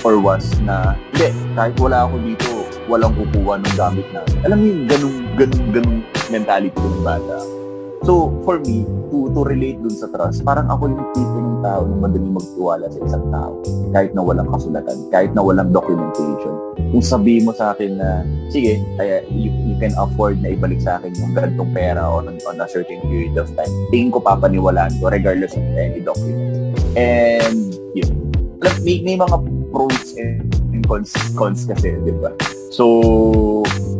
or 0.00 0.16
was 0.16 0.56
na, 0.64 0.96
hindi, 1.12 1.28
kahit 1.52 1.76
wala 1.76 2.08
ako 2.08 2.16
dito, 2.24 2.48
walang 2.88 3.12
kukuha 3.12 3.60
ng 3.60 3.74
gamit 3.76 4.06
namin. 4.10 4.36
Alam 4.48 4.56
mo 4.56 4.64
yung 4.64 4.82
ganung, 4.88 5.16
ganung, 5.36 5.66
ganung 5.70 5.98
mentality 6.32 6.80
ng 6.80 7.04
bata. 7.04 7.59
So, 8.00 8.32
for 8.48 8.56
me, 8.64 8.88
to, 9.12 9.28
to 9.36 9.40
relate 9.44 9.76
dun 9.76 9.92
sa 9.92 10.08
trust, 10.08 10.40
parang 10.40 10.72
ako 10.72 10.88
yung 10.88 11.04
tipo 11.12 11.36
ng 11.36 11.60
tao 11.60 11.84
na 11.84 11.96
madaling 12.00 12.32
magtiwala 12.32 12.88
sa 12.88 12.98
isang 13.04 13.26
tao. 13.28 13.52
Kahit 13.92 14.16
na 14.16 14.24
walang 14.24 14.48
kasulatan, 14.48 14.96
kahit 15.12 15.36
na 15.36 15.44
walang 15.44 15.68
documentation. 15.68 16.54
Kung 16.80 17.04
sabihin 17.04 17.44
mo 17.44 17.52
sa 17.52 17.76
akin 17.76 18.00
na, 18.00 18.24
sige, 18.48 18.80
kaya 18.96 19.20
you, 19.28 19.52
you 19.68 19.76
can 19.76 19.92
afford 20.00 20.40
na 20.40 20.56
ibalik 20.56 20.80
sa 20.80 20.96
akin 20.96 21.12
yung 21.12 21.36
ganitong 21.36 21.70
pera 21.76 22.00
on, 22.08 22.32
on 22.48 22.56
a 22.56 22.68
certain 22.72 23.04
period 23.04 23.36
of 23.36 23.52
time, 23.52 23.68
tingin 23.92 24.08
ko 24.08 24.16
papaniwalaan 24.16 24.96
ko 24.96 25.12
regardless 25.12 25.52
of 25.52 25.64
any 25.76 26.00
document. 26.00 26.72
And, 26.96 27.76
yun. 27.92 28.32
May, 28.80 29.04
may 29.04 29.20
mga 29.20 29.36
pros 29.68 30.16
and, 30.16 30.48
and 30.72 30.88
cons, 30.88 31.12
cons 31.36 31.68
kasi, 31.68 32.00
di 32.00 32.16
ba? 32.16 32.32
So, 32.72 32.86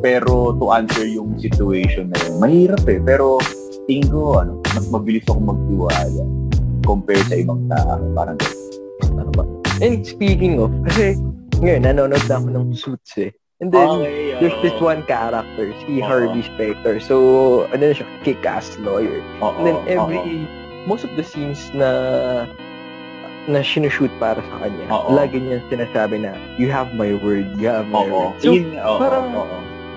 pero 0.01 0.57
to 0.57 0.73
answer 0.73 1.05
yung 1.05 1.37
situation 1.37 2.09
na 2.09 2.17
yun, 2.25 2.41
mahirap 2.41 2.85
eh. 2.89 2.97
Pero 2.97 3.45
tingin 3.91 4.07
ko, 4.07 4.39
ano, 4.39 4.63
mas 4.71 4.87
mabilis 4.87 5.27
ako 5.27 5.41
magtiwala 5.43 6.23
compare 6.87 7.23
sa 7.27 7.35
ibang 7.35 7.67
tao. 7.67 7.99
Parang 8.15 8.39
Tama. 9.11 9.43
And 9.83 10.07
speaking 10.07 10.63
of, 10.63 10.71
kasi 10.87 11.19
ngayon, 11.59 11.83
nanonood 11.83 12.23
na 12.31 12.35
ako 12.39 12.47
ng 12.55 12.67
Suits 12.79 13.19
eh. 13.19 13.35
And 13.61 13.69
then, 13.69 13.89
Okay, 14.01 14.39
there's 14.41 14.57
this 14.65 14.77
one 14.81 15.05
character, 15.05 15.69
si 15.85 16.01
Oo. 16.01 16.07
Harvey 16.07 16.41
Specter. 16.41 16.97
So, 17.03 17.15
ano 17.69 17.93
na 17.93 17.95
siya, 17.97 18.07
kick-ass 18.25 18.81
lawyer. 18.81 19.21
Oo, 19.45 19.53
And 19.61 19.65
then 19.69 19.79
every, 19.85 20.49
most 20.89 21.05
of 21.05 21.13
the 21.19 21.25
scenes 21.25 21.61
na 21.77 21.91
na 23.49 23.65
sinushoot 23.65 24.13
para 24.21 24.41
sa 24.41 24.57
kanya, 24.65 24.85
Oo. 24.89 25.13
lagi 25.17 25.41
niya 25.41 25.61
sinasabi 25.69 26.25
na, 26.25 26.37
you 26.57 26.73
have 26.73 26.93
my 26.97 27.13
word, 27.21 27.49
you 27.61 27.69
have 27.69 27.89
my 27.89 28.05
Oo. 28.05 28.33
word. 28.33 28.33
So, 28.41 28.53
Yun, 28.57 28.77
oo, 28.81 28.97
parang- 29.01 29.33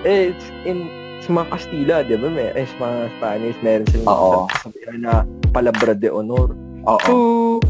eh, 0.04 0.32
it's 0.36 0.48
in 0.68 0.88
sa 1.24 1.30
mga 1.32 1.48
Kastila, 1.56 1.96
di 2.04 2.20
ba? 2.20 2.28
May, 2.28 2.52
eh, 2.52 2.68
sa 2.68 2.78
mga 2.84 2.98
Spanish, 3.16 3.58
meron 3.64 3.88
silang 3.88 4.12
Oo. 4.12 4.40
sabihan 4.60 5.00
na 5.00 5.14
palabra 5.56 5.96
de 5.96 6.12
honor. 6.12 6.52
Oo. 6.84 7.00
So, 7.08 7.14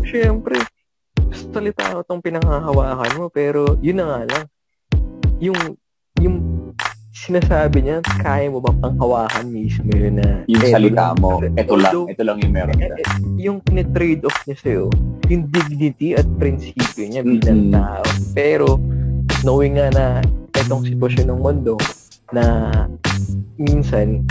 syempre, 0.02 0.58
salita 1.54 1.94
ko 1.94 2.02
tong 2.02 2.26
pinanghahawakan 2.26 3.14
mo, 3.14 3.30
pero 3.30 3.78
yun 3.78 4.02
na 4.02 4.06
nga 4.10 4.22
lang. 4.26 4.44
Yung, 5.38 5.78
yung 6.18 6.36
sinasabi 7.14 7.86
niya, 7.86 8.02
kaya 8.26 8.50
mo 8.50 8.58
ba 8.58 8.74
pang 8.74 8.98
hawakan 8.98 9.46
mismo 9.54 9.86
yun 9.94 10.18
na 10.18 10.42
yung 10.50 10.64
eh, 10.66 10.74
salita 10.74 11.14
mo, 11.22 11.38
ito 11.38 11.78
lang, 11.78 11.94
although, 11.94 12.10
ito 12.10 12.24
lang 12.26 12.38
yung 12.42 12.54
meron 12.58 12.78
eh, 12.82 12.90
ka. 12.90 12.96
eh, 12.98 13.06
yung 13.38 13.58
trade 13.94 14.26
off 14.26 14.40
niya 14.50 14.58
sa'yo, 14.66 14.86
yung 15.30 15.46
dignity 15.54 16.18
at 16.18 16.26
prinsipyo 16.42 17.06
niya 17.06 17.22
bilang 17.22 17.70
Mm-mm. 17.70 17.78
tao. 17.78 18.04
Pero, 18.34 18.82
knowing 19.46 19.78
nga 19.78 19.94
na 19.94 20.06
itong 20.58 20.90
sitwasyon 20.90 21.30
ng 21.30 21.40
mundo, 21.40 21.78
na 22.34 22.72
minsan, 23.58 24.26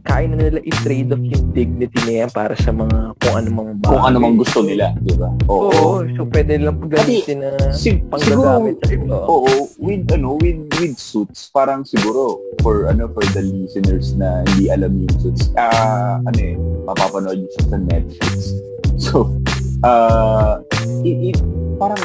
kaya 0.00 0.26
na 0.26 0.36
nila 0.40 0.60
i-trade 0.64 1.12
off 1.12 1.22
yung 1.22 1.52
dignity 1.52 1.98
niya 2.08 2.26
para 2.32 2.56
sa 2.56 2.72
mga 2.72 3.14
kung 3.20 3.34
ano 3.36 3.48
mang 3.52 3.70
bagay. 3.78 3.92
Kung 3.94 4.04
ano 4.08 4.16
mang 4.18 4.36
gusto 4.40 4.64
nila, 4.64 4.96
di 4.98 5.14
ba? 5.14 5.28
Oo. 5.46 5.70
Oo, 5.70 5.94
so 6.16 6.24
pwede 6.32 6.56
lang 6.56 6.80
paggamitin 6.80 7.44
na 7.44 7.50
Si- 7.70 8.00
panggagamit 8.08 8.80
sa 8.80 8.90
iba. 8.96 9.16
Oo, 9.28 9.68
with 9.78 10.08
ano, 10.10 10.40
with 10.40 10.66
with 10.80 10.96
suits, 10.96 11.52
parang 11.52 11.84
siguro 11.84 12.40
for 12.64 12.88
ano 12.88 13.06
for 13.12 13.22
the 13.36 13.44
listeners 13.44 14.16
na 14.16 14.42
hindi 14.50 14.72
alam 14.72 14.96
yung 14.98 15.14
suits, 15.20 15.52
ah 15.60 16.18
ano 16.24 16.38
eh, 16.40 16.56
mapapanood 16.88 17.36
yun 17.36 17.50
siya 17.54 17.64
sa 17.68 17.78
Netflix. 17.78 18.38
So, 19.00 19.32
uh, 19.80 20.60
it, 21.00 21.32
it, 21.32 21.38
parang 21.80 22.04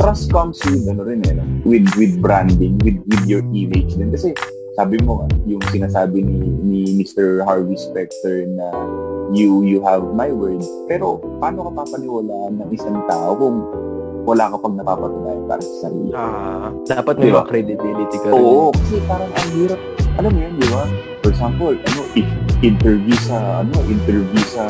trust 0.00 0.32
comes 0.32 0.56
with 0.64 0.88
ano 0.88 1.04
rin 1.04 1.20
eh, 1.28 1.36
with 1.68 1.84
with 2.00 2.16
branding, 2.16 2.80
with 2.80 2.96
with 3.04 3.24
your 3.28 3.44
image 3.52 3.92
din 3.92 4.08
kasi 4.08 4.32
sabi 4.74 4.96
mo 5.02 5.26
yung 5.46 5.62
sinasabi 5.70 6.22
ni 6.22 6.38
ni 6.62 6.80
Mr. 7.02 7.42
Harvey 7.42 7.74
Specter 7.74 8.46
na 8.46 8.70
you 9.34 9.62
you 9.66 9.82
have 9.82 10.02
my 10.14 10.30
word. 10.30 10.62
Pero 10.86 11.18
paano 11.42 11.66
ka 11.70 11.82
papaniwalaan 11.84 12.58
ng 12.60 12.70
isang 12.74 12.98
tao 13.06 13.34
kung 13.34 13.56
wala 14.28 14.52
ka 14.52 14.56
pang 14.60 14.76
napapatunayan 14.76 15.42
para 15.48 15.62
sa 15.64 15.74
sarili? 15.88 16.12
Ah, 16.12 16.70
dapat 16.86 17.14
may 17.18 17.32
Diba? 17.32 17.42
credibility 17.48 18.16
ka 18.20 18.28
rin. 18.30 18.36
Oo, 18.36 18.70
kasi 18.70 19.00
parang 19.08 19.30
ang 19.32 19.50
hirap. 19.56 19.80
Alam 20.20 20.30
mo 20.36 20.40
yun, 20.44 20.52
di 20.60 20.66
ba? 20.68 20.84
For 21.24 21.30
example, 21.32 21.72
ano, 21.72 22.00
if 22.12 22.28
interview 22.60 23.16
sa, 23.24 23.64
ano, 23.64 23.74
interview 23.88 24.42
sa, 24.44 24.64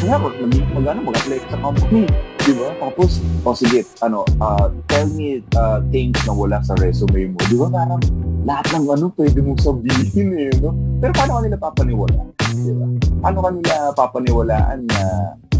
kaya 0.00 0.16
mag, 0.16 0.34
mag, 0.40 0.52
mag, 0.72 0.84
ano, 0.88 1.00
mag-apply 1.12 1.38
ka 1.44 1.48
sa 1.52 1.58
company, 1.60 2.08
di 2.48 2.56
ba? 2.56 2.72
Tapos, 2.80 3.20
o 3.44 3.52
sige, 3.52 3.84
ano, 4.00 4.24
uh, 4.40 4.72
tell 4.88 5.04
me 5.12 5.44
uh, 5.52 5.84
things 5.92 6.16
na 6.24 6.32
wala 6.32 6.56
sa 6.64 6.72
resume 6.80 7.36
mo. 7.36 7.38
Di 7.44 7.56
ba? 7.60 7.68
Parang 7.68 8.00
lahat 8.48 8.66
ng 8.72 8.88
ano 8.88 9.12
pwede 9.12 9.38
mong 9.44 9.60
sabihin 9.60 10.28
eh, 10.32 10.52
no? 10.64 10.72
Pero 10.96 11.12
paano 11.12 11.36
ka 11.36 11.40
nila 11.44 11.58
papaniwalaan? 11.60 12.28
Di 12.40 12.72
ba? 12.72 12.86
Paano 13.20 13.38
ka 13.44 13.50
papaniwalaan 13.92 14.80
na 14.88 15.02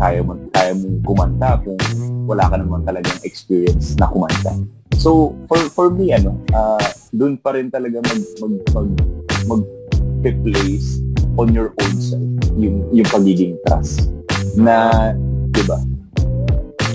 kaya 0.01 0.25
mo, 0.25 0.33
kaya 0.57 0.73
mong 0.73 0.99
kumanta 1.05 1.61
kung 1.61 1.77
wala 2.25 2.49
ka 2.49 2.57
naman 2.57 2.81
talagang 2.89 3.21
experience 3.21 3.93
na 4.01 4.09
kumanta? 4.09 4.57
So, 4.97 5.37
for 5.45 5.61
for 5.77 5.87
me, 5.93 6.17
ano, 6.17 6.41
uh, 6.57 6.81
doon 7.13 7.37
pa 7.37 7.53
rin 7.53 7.69
talaga 7.69 8.01
mag, 8.01 8.21
mag, 8.41 8.55
mag, 8.73 8.89
mag 9.53 9.63
place 10.43 11.05
on 11.39 11.53
your 11.55 11.71
own 11.79 11.95
self 12.03 12.27
yung, 12.59 12.83
yung 12.91 13.09
pagiging 13.13 13.55
trust. 13.69 14.09
Na, 14.59 15.13
di 15.53 15.63
ba? 15.69 15.79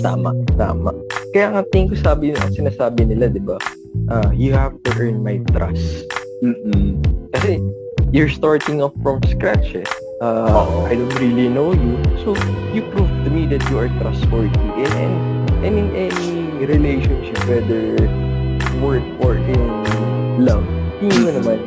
Tama, 0.04 0.36
tama. 0.60 0.92
Kaya 1.32 1.56
nga 1.56 1.64
tingin 1.72 1.88
ko 1.88 1.96
sabi, 1.96 2.36
sinasabi 2.52 3.08
nila, 3.08 3.32
di 3.32 3.40
ba? 3.40 3.56
Ah, 4.12 4.28
you 4.36 4.52
have 4.52 4.76
to 4.84 4.92
earn 5.00 5.24
my 5.24 5.40
trust. 5.56 6.04
Mm-mm. 6.44 7.00
Kasi, 7.32 7.56
you're 8.12 8.28
starting 8.28 8.84
off 8.84 8.92
from 9.00 9.24
scratch 9.32 9.72
eh. 9.72 9.88
Uh. 10.20 10.84
I 10.84 10.92
don't 10.92 11.08
really 11.16 11.48
know 11.48 11.72
you. 11.72 11.96
So, 12.20 12.36
you 12.76 12.84
prove 12.92 13.08
to 13.24 13.30
me 13.32 13.48
that 13.48 13.64
you 13.72 13.80
are 13.80 13.88
trustworthy. 14.04 14.68
And, 14.76 14.92
and, 14.92 15.16
and 15.64 15.74
in 15.80 15.88
any 15.96 16.32
relationship, 16.68 17.40
whether 17.48 17.96
work 18.84 19.08
or 19.24 19.40
in 19.40 19.56
love, 20.36 20.68
hindi 21.00 21.16
mo 21.16 21.32
naman, 21.32 21.58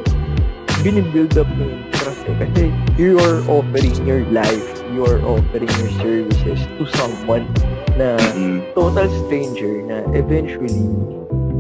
binibuild 0.86 1.34
up 1.42 1.50
yung 1.58 1.90
trust 1.90 2.22
eh. 2.30 2.38
Kasi 2.38 2.70
you 3.02 3.18
are 3.18 3.42
offering 3.50 3.98
your 4.06 4.22
life, 4.30 4.77
you 4.98 5.06
are 5.06 5.22
offering 5.22 5.70
your 5.70 5.92
services 5.96 6.58
to 6.74 6.84
someone 6.98 7.46
na 7.94 8.18
Mm-mm. 8.34 8.66
total 8.74 9.06
stranger 9.22 9.86
na 9.86 10.02
eventually 10.12 10.74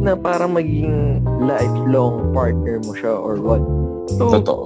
na 0.01 0.17
parang 0.17 0.58
maging 0.58 1.22
lifelong 1.38 2.34
partner 2.34 2.82
mo 2.82 2.98
siya 2.98 3.13
or 3.13 3.38
what. 3.38 3.62
So, 4.10 4.34
Totoo. 4.34 4.63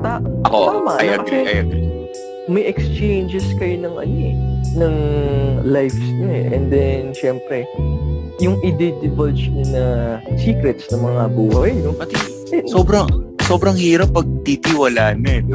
ta- 0.00 0.24
Ako, 0.48 0.80
Tama, 0.80 0.92
I 0.96 1.12
agree, 1.12 1.44
Kasi- 1.44 1.44
I 1.44 1.56
agree. 1.60 1.86
may 2.48 2.64
exchanges 2.64 3.44
kayo 3.60 3.76
ng 3.84 3.94
ano 3.94 4.16
eh, 4.24 4.34
ng 4.72 4.94
lives 5.62 6.00
niyo 6.00 6.28
eh. 6.30 6.44
And 6.48 6.72
then, 6.72 7.12
syempre, 7.12 7.68
yung 8.38 8.56
i-divulge 8.62 9.52
niyo 9.52 9.64
na 9.68 9.84
secrets 10.40 10.88
ng 10.88 11.04
mga 11.04 11.22
buhay, 11.36 11.76
no? 11.84 11.92
Pati, 11.92 12.16
Eh, 12.48 12.64
sobrang, 12.64 13.04
sobrang 13.44 13.76
hirap 13.76 14.08
pag 14.08 14.24
titiwala 14.40 15.12
na 15.12 15.30
eh, 15.36 15.42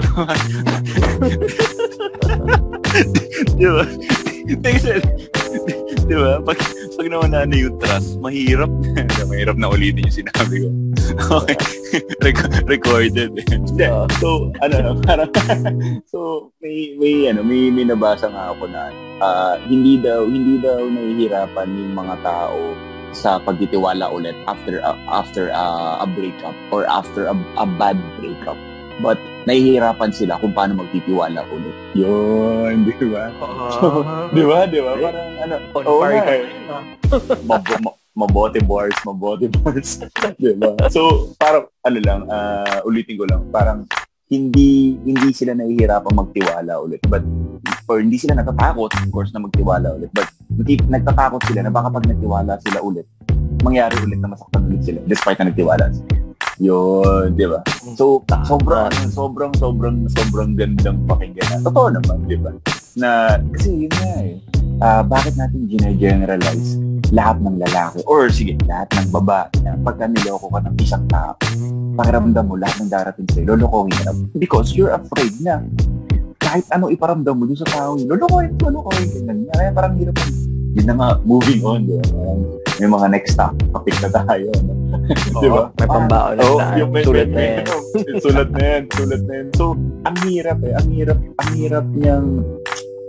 di 3.44 3.68
ba? 3.68 3.84
Kasi, 4.60 5.00
di 6.08 6.16
ba? 6.16 6.40
Pag, 6.44 6.58
pag 7.00 7.08
nawala 7.08 7.48
na 7.48 7.56
yung 7.56 7.76
trust, 7.80 8.20
mahirap 8.20 8.72
na. 8.84 9.24
mahirap 9.28 9.56
na 9.56 9.72
ulitin 9.72 10.08
yung 10.08 10.18
sinabi 10.24 10.56
ko. 10.64 10.70
Okay. 11.44 11.58
Rec- 12.26 12.66
recorded. 12.66 13.32
Hindi. 13.48 13.86
Ah. 13.86 14.10
so, 14.20 14.52
ano, 14.60 14.98
parang, 15.06 15.32
so, 16.12 16.50
may, 16.60 16.98
may, 17.00 17.32
ano, 17.32 17.46
may, 17.46 17.70
may 17.72 17.86
nabasa 17.88 18.28
nga 18.28 18.52
ako 18.52 18.68
na, 18.68 18.90
ah, 19.22 19.56
hindi 19.70 20.02
daw, 20.02 20.26
hindi 20.28 20.60
daw 20.60 20.84
nahihirapan 20.84 21.70
yung 21.70 21.94
mga 21.96 22.16
tao 22.26 22.60
sa 23.14 23.38
pagtitiwala 23.38 24.10
ulit 24.10 24.34
after 24.50 24.82
a, 24.82 24.92
after 25.06 25.54
a, 25.54 25.66
a 26.02 26.08
breakup 26.18 26.58
or 26.74 26.84
after 26.90 27.30
a, 27.30 27.36
a 27.62 27.66
bad 27.78 27.96
breakup. 28.18 28.58
But 29.00 29.22
nahihirapan 29.44 30.10
sila 30.16 30.40
kung 30.40 30.56
paano 30.56 30.80
magtitiwala 30.80 31.44
ulit. 31.52 31.76
Yun, 31.96 32.88
di 32.88 32.94
ba? 33.12 33.28
ah, 33.44 34.28
Di 34.36 34.44
ba? 34.44 34.66
Di 34.68 34.80
ba? 34.80 34.92
Parang 34.96 35.28
ano, 35.44 35.56
on 35.76 35.84
oo 35.84 36.00
fire 36.00 36.22
ka 36.24 36.34
eh. 36.34 36.46
Mab- 37.50 37.82
ma- 37.84 38.00
mabote 38.14 38.60
bars, 38.64 38.96
mabote 39.04 39.52
bars. 39.62 40.00
di 40.44 40.54
ba? 40.56 40.74
So, 40.90 41.34
parang, 41.36 41.68
ano 41.84 42.00
lang, 42.00 42.20
ah, 42.32 42.80
ulitin 42.88 43.20
ko 43.20 43.28
lang, 43.28 43.44
parang 43.52 43.84
hindi 44.32 44.98
hindi 45.06 45.30
sila 45.36 45.54
nahihirapan 45.54 46.14
magtiwala 46.16 46.80
ulit. 46.82 47.04
But, 47.06 47.22
or 47.86 48.00
hindi 48.00 48.18
sila 48.18 48.40
natatakot, 48.40 48.96
of 48.96 49.08
course, 49.12 49.30
na 49.36 49.44
magtiwala 49.44 49.94
ulit. 50.00 50.10
But, 50.16 50.32
nagtatakot 50.88 51.44
sila 51.46 51.68
na 51.68 51.72
baka 51.74 51.92
pag 51.92 52.08
nagtiwala 52.08 52.58
sila 52.64 52.80
ulit, 52.82 53.06
mangyari 53.62 53.96
ulit 54.02 54.20
na 54.24 54.32
masaktan 54.32 54.66
ulit 54.72 54.82
sila 54.84 55.00
despite 55.06 55.38
na 55.40 55.52
nagtiwala 55.52 55.86
sila. 55.92 56.23
Yun, 56.64 57.36
di 57.36 57.44
ba? 57.44 57.60
So, 58.00 58.24
sobrang, 58.48 58.88
sobrang, 59.12 59.52
sobrang, 59.60 60.08
sobrang 60.08 60.56
gandang 60.56 61.04
pakinggan. 61.04 61.60
Totoo 61.60 61.92
naman, 61.92 62.24
di 62.24 62.40
ba? 62.40 62.56
Na, 62.96 63.36
kasi 63.52 63.84
yun 63.84 63.92
nga 63.92 64.12
eh. 64.24 64.40
Ah, 64.80 65.04
bakit 65.04 65.36
natin 65.36 65.68
gine-generalize 65.68 66.80
lahat 67.12 67.44
ng 67.44 67.60
lalaki 67.60 68.00
or 68.08 68.32
sige, 68.32 68.56
lahat 68.64 68.88
ng 68.96 69.12
babae 69.12 69.52
na 69.68 69.76
pagka 69.84 70.08
niloko 70.08 70.48
ka 70.48 70.64
ng 70.64 70.76
isang 70.80 71.04
tao, 71.12 71.36
pakiramdam 72.00 72.48
mo 72.48 72.56
lahat 72.56 72.80
ng 72.80 72.90
darating 72.90 73.28
sa'yo, 73.28 73.54
lolokohin 73.54 73.92
ka 73.92 74.04
na. 74.08 74.14
Because 74.40 74.72
you're 74.72 74.96
afraid 74.96 75.36
na 75.44 75.68
kahit 76.40 76.64
ano 76.72 76.88
iparamdam 76.88 77.36
mo 77.36 77.44
dun 77.44 77.60
sa 77.60 77.68
tao 77.68 78.00
lolokohin, 78.00 78.56
lolokohin 78.64 79.08
ka 79.12 79.22
na. 79.28 79.34
Kaya 79.52 79.70
parang 79.76 80.00
hirap 80.00 80.16
yun 80.74 80.86
na 80.90 80.96
nga, 80.98 81.10
moving 81.22 81.62
on, 81.62 81.86
di 81.86 82.00
ba? 82.02 82.06
Parang 82.08 82.42
may 82.76 82.88
mga 82.88 83.08
next 83.10 83.36
topic 83.36 83.96
na 84.00 84.10
tayo. 84.12 84.50
No? 84.60 84.74
di 85.42 85.48
ba? 85.48 85.64
may 85.74 85.88
pambaon 85.88 86.34
na 86.34 86.44
Oo, 86.44 86.58
tayo. 86.58 86.76
yung 86.80 86.92
may, 86.92 87.04
Sulat 87.04 87.28
may- 87.28 87.34
na 87.34 87.42
yan. 87.44 87.66
sulat 88.20 88.50
na 88.50 88.64
yan, 88.64 88.84
sulat 88.90 89.22
na 89.22 89.34
yan. 89.36 89.48
So, 89.54 89.64
ang 90.04 90.18
hirap 90.24 90.60
eh, 90.62 90.74
ang 90.74 90.88
hirap, 90.90 91.20
ang 91.38 91.52
hirap 91.54 91.86
niyang, 91.92 92.28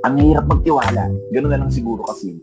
ang 0.02 0.14
hirap 0.16 0.44
magtiwala. 0.44 1.02
Ganun 1.30 1.50
na 1.50 1.59
lang 1.59 1.71
siguro 1.71 2.04
kasi. 2.04 2.37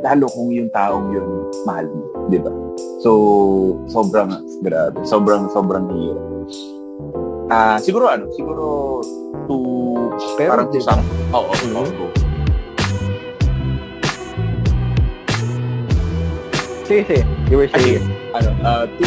Lalo 0.00 0.24
kung 0.28 0.48
yung 0.48 0.68
taong 0.70 1.12
yun, 1.12 1.28
mahal 1.62 1.86
mo, 1.86 2.00
di 2.26 2.40
ba? 2.40 2.48
So, 2.98 3.10
sobrang, 3.86 4.32
grabe, 4.60 4.96
sobrang, 5.04 5.48
sobrang 5.48 5.86
hirap. 5.90 6.24
Ah, 7.50 7.76
siguro 7.76 8.06
ano, 8.06 8.30
siguro 8.30 8.64
to 9.44 9.54
Pero, 10.38 10.50
parang 10.50 10.68
to 10.70 10.78
some, 10.78 11.02
oo, 11.30 11.42
oo, 11.42 11.52
Mhm. 11.52 11.76
oo. 11.76 12.08
Sige, 16.90 17.06
sige. 17.06 17.22
You 17.46 17.62
were 17.62 17.70
saying. 17.70 18.02
ano, 18.34 18.50
uh, 18.66 18.82
to 18.98 19.06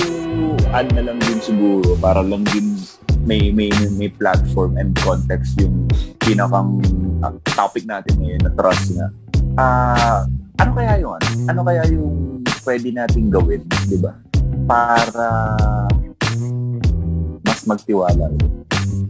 add 0.72 0.88
na 0.96 1.04
lang 1.04 1.20
din 1.20 1.36
siguro, 1.44 2.00
para 2.00 2.24
lang 2.24 2.48
din 2.48 2.80
may 3.28 3.52
may 3.52 3.68
may 4.00 4.08
platform 4.08 4.80
and 4.80 4.96
context 5.04 5.60
yung 5.60 5.84
pinakang 6.24 6.80
uh, 7.20 7.36
topic 7.52 7.84
natin 7.84 8.24
ngayon 8.24 8.40
na 8.40 8.52
trust 8.56 8.96
na. 8.96 9.12
Ah, 9.60 9.68
uh, 9.68 10.20
ano 10.64 10.72
kaya 10.80 10.96
yun? 10.96 11.20
Ano 11.52 11.60
kaya 11.68 11.84
yung 11.92 12.40
pwede 12.64 12.88
nating 12.96 13.28
gawin, 13.28 13.68
di 13.92 14.00
ba? 14.00 14.16
Para 14.64 15.28
mas 17.44 17.68
magtiwala 17.68 18.32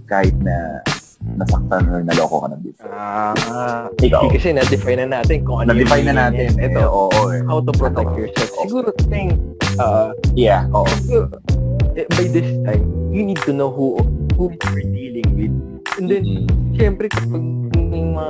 kahit 0.10 0.34
na 0.42 0.82
nasaktan 1.24 1.82
or 1.90 2.00
naloko 2.04 2.46
ka 2.46 2.48
na 2.52 2.58
before. 2.60 2.92
Ah, 2.94 3.88
ikaw. 4.00 4.30
Kasi 4.30 4.54
na-define 4.54 5.08
na 5.08 5.20
natin 5.20 5.42
kung 5.48 5.64
ano 5.64 5.74
na-define 5.74 6.06
na 6.12 6.30
natin. 6.30 6.54
Ito, 6.60 6.80
eh, 6.80 6.88
oo, 6.88 7.10
eh. 7.32 7.42
how 7.48 7.60
to 7.64 7.72
protect 7.74 8.12
Ito, 8.14 8.20
yourself. 8.20 8.52
Siguro, 8.64 8.90
thing, 9.10 9.36
uh, 9.80 10.14
yeah, 10.38 10.68
oo. 10.76 10.86
Siguro, 11.02 11.40
eh, 11.96 12.06
by 12.14 12.26
this 12.30 12.50
time, 12.68 12.86
you 13.10 13.24
need 13.26 13.40
to 13.48 13.52
know 13.56 13.72
who 13.72 13.98
who 14.36 14.54
you're 14.54 14.86
dealing 14.92 15.30
with. 15.38 15.56
And 15.98 16.06
then, 16.10 16.24
mm-hmm. 16.26 16.74
syempre, 16.78 17.06
kapag 17.10 17.44
mga, 17.78 18.26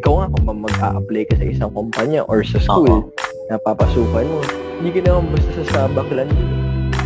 ikaw 0.00 0.12
nga, 0.20 0.26
kung 0.32 0.44
mag-a-apply 0.48 1.22
ka 1.28 1.34
sa 1.40 1.46
isang 1.48 1.70
kumpanya 1.72 2.24
or 2.28 2.44
sa 2.44 2.60
school, 2.60 3.08
uh-huh. 3.08 3.48
na 3.48 3.56
papasukan 3.60 4.24
mo, 4.28 4.40
hindi 4.80 4.90
ka 4.96 5.00
naman 5.08 5.32
basta 5.36 5.50
sa 5.60 5.64
sabak 5.88 6.08
lang 6.12 6.30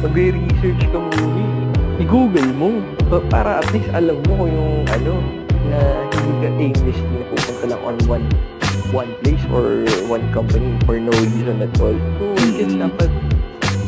Magre-research 0.04 0.85
ka 0.93 0.99
muna 1.00 1.63
i-google 2.02 2.50
mo 2.58 2.82
para 3.30 3.62
at 3.62 3.68
least 3.70 3.86
alam 3.94 4.18
mo 4.26 4.42
kung 4.42 4.50
yung 4.50 4.74
ano 4.90 5.12
na 5.70 5.78
hindi 6.10 6.32
ka 6.42 6.48
aimlessly 6.58 7.14
na 7.14 7.24
pupunta 7.30 7.64
lang 7.70 7.80
on 7.86 7.96
one 8.10 8.26
one 8.90 9.10
place 9.22 9.42
or 9.54 9.86
one 10.10 10.22
company 10.34 10.74
for 10.86 10.98
no 10.98 11.14
reason 11.14 11.62
at 11.62 11.70
all. 11.78 11.94
So, 11.94 12.34
mm-hmm. 12.34 12.38
I 12.38 12.50
guess 12.58 12.74
dapat 12.74 13.10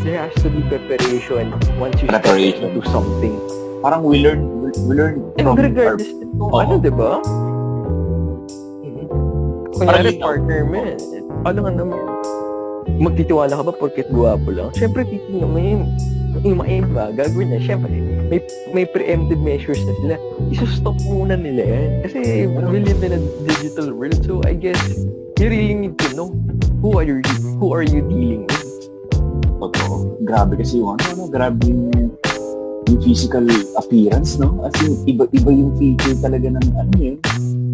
there 0.06 0.18
has 0.22 0.34
to 0.38 0.48
be 0.50 0.62
preparation 0.70 1.50
once 1.82 1.98
you 1.98 2.06
preparation. 2.06 2.62
step 2.62 2.78
into 2.78 2.82
something. 2.94 3.34
Parang 3.82 4.06
we 4.06 4.22
learn 4.22 4.46
we 4.86 4.94
learn 4.94 5.22
And 5.38 5.50
from 5.50 5.58
regardless 5.58 6.06
our... 6.06 6.30
kung 6.38 6.50
oh. 6.54 6.62
ano, 6.62 6.74
di 6.78 6.92
ba? 6.94 7.10
Mm-hmm. 8.86 9.06
Kunyari, 9.74 10.12
partner 10.22 10.60
mo. 10.62 10.80
Ano 11.46 11.58
nga 11.62 11.72
naman, 11.74 11.98
magtitiwala 13.02 13.52
ka 13.54 13.62
ba 13.66 13.72
porket 13.74 14.08
guwapo 14.14 14.48
lang? 14.54 14.70
Siyempre, 14.78 15.02
titignan 15.06 15.50
mo 15.50 15.58
yun 15.58 15.82
yung 16.44 16.60
mga 16.60 16.70
iba, 16.84 17.04
gagawin 17.14 17.46
niya, 17.54 17.60
syempre, 17.62 17.92
may, 18.28 18.40
may 18.74 18.84
preemptive 18.84 19.40
measures 19.40 19.80
na 19.86 19.94
sila. 20.02 20.14
Iso-stop 20.52 20.96
muna 21.06 21.38
nila 21.38 21.62
yan. 21.62 21.88
Kasi 22.04 22.18
we 22.50 22.78
live 22.82 23.00
in 23.00 23.12
a 23.16 23.20
digital 23.46 23.94
world. 23.94 24.18
So, 24.26 24.42
I 24.44 24.58
guess, 24.58 24.80
you 25.38 25.46
really 25.46 25.76
need 25.76 25.96
to 26.02 26.08
know 26.12 26.28
who 26.82 26.98
are 26.98 27.06
you, 27.06 27.22
who 27.60 27.72
are 27.72 27.86
you 27.86 28.02
dealing 28.04 28.44
with. 28.44 28.66
Totoo. 29.56 30.20
Grabe 30.26 30.58
kasi 30.60 30.82
yung 30.82 30.98
ano, 30.98 31.04
ano 31.16 31.22
grabe 31.30 31.62
yung, 31.64 32.12
yung 32.86 33.00
physical 33.00 33.46
appearance, 33.78 34.36
no? 34.36 34.60
As 34.66 34.76
in, 34.84 35.00
iba-iba 35.08 35.50
yung 35.50 35.72
feature 35.80 36.18
talaga 36.20 36.52
ng 36.52 36.66
ano 36.76 36.92
yun. 36.98 37.16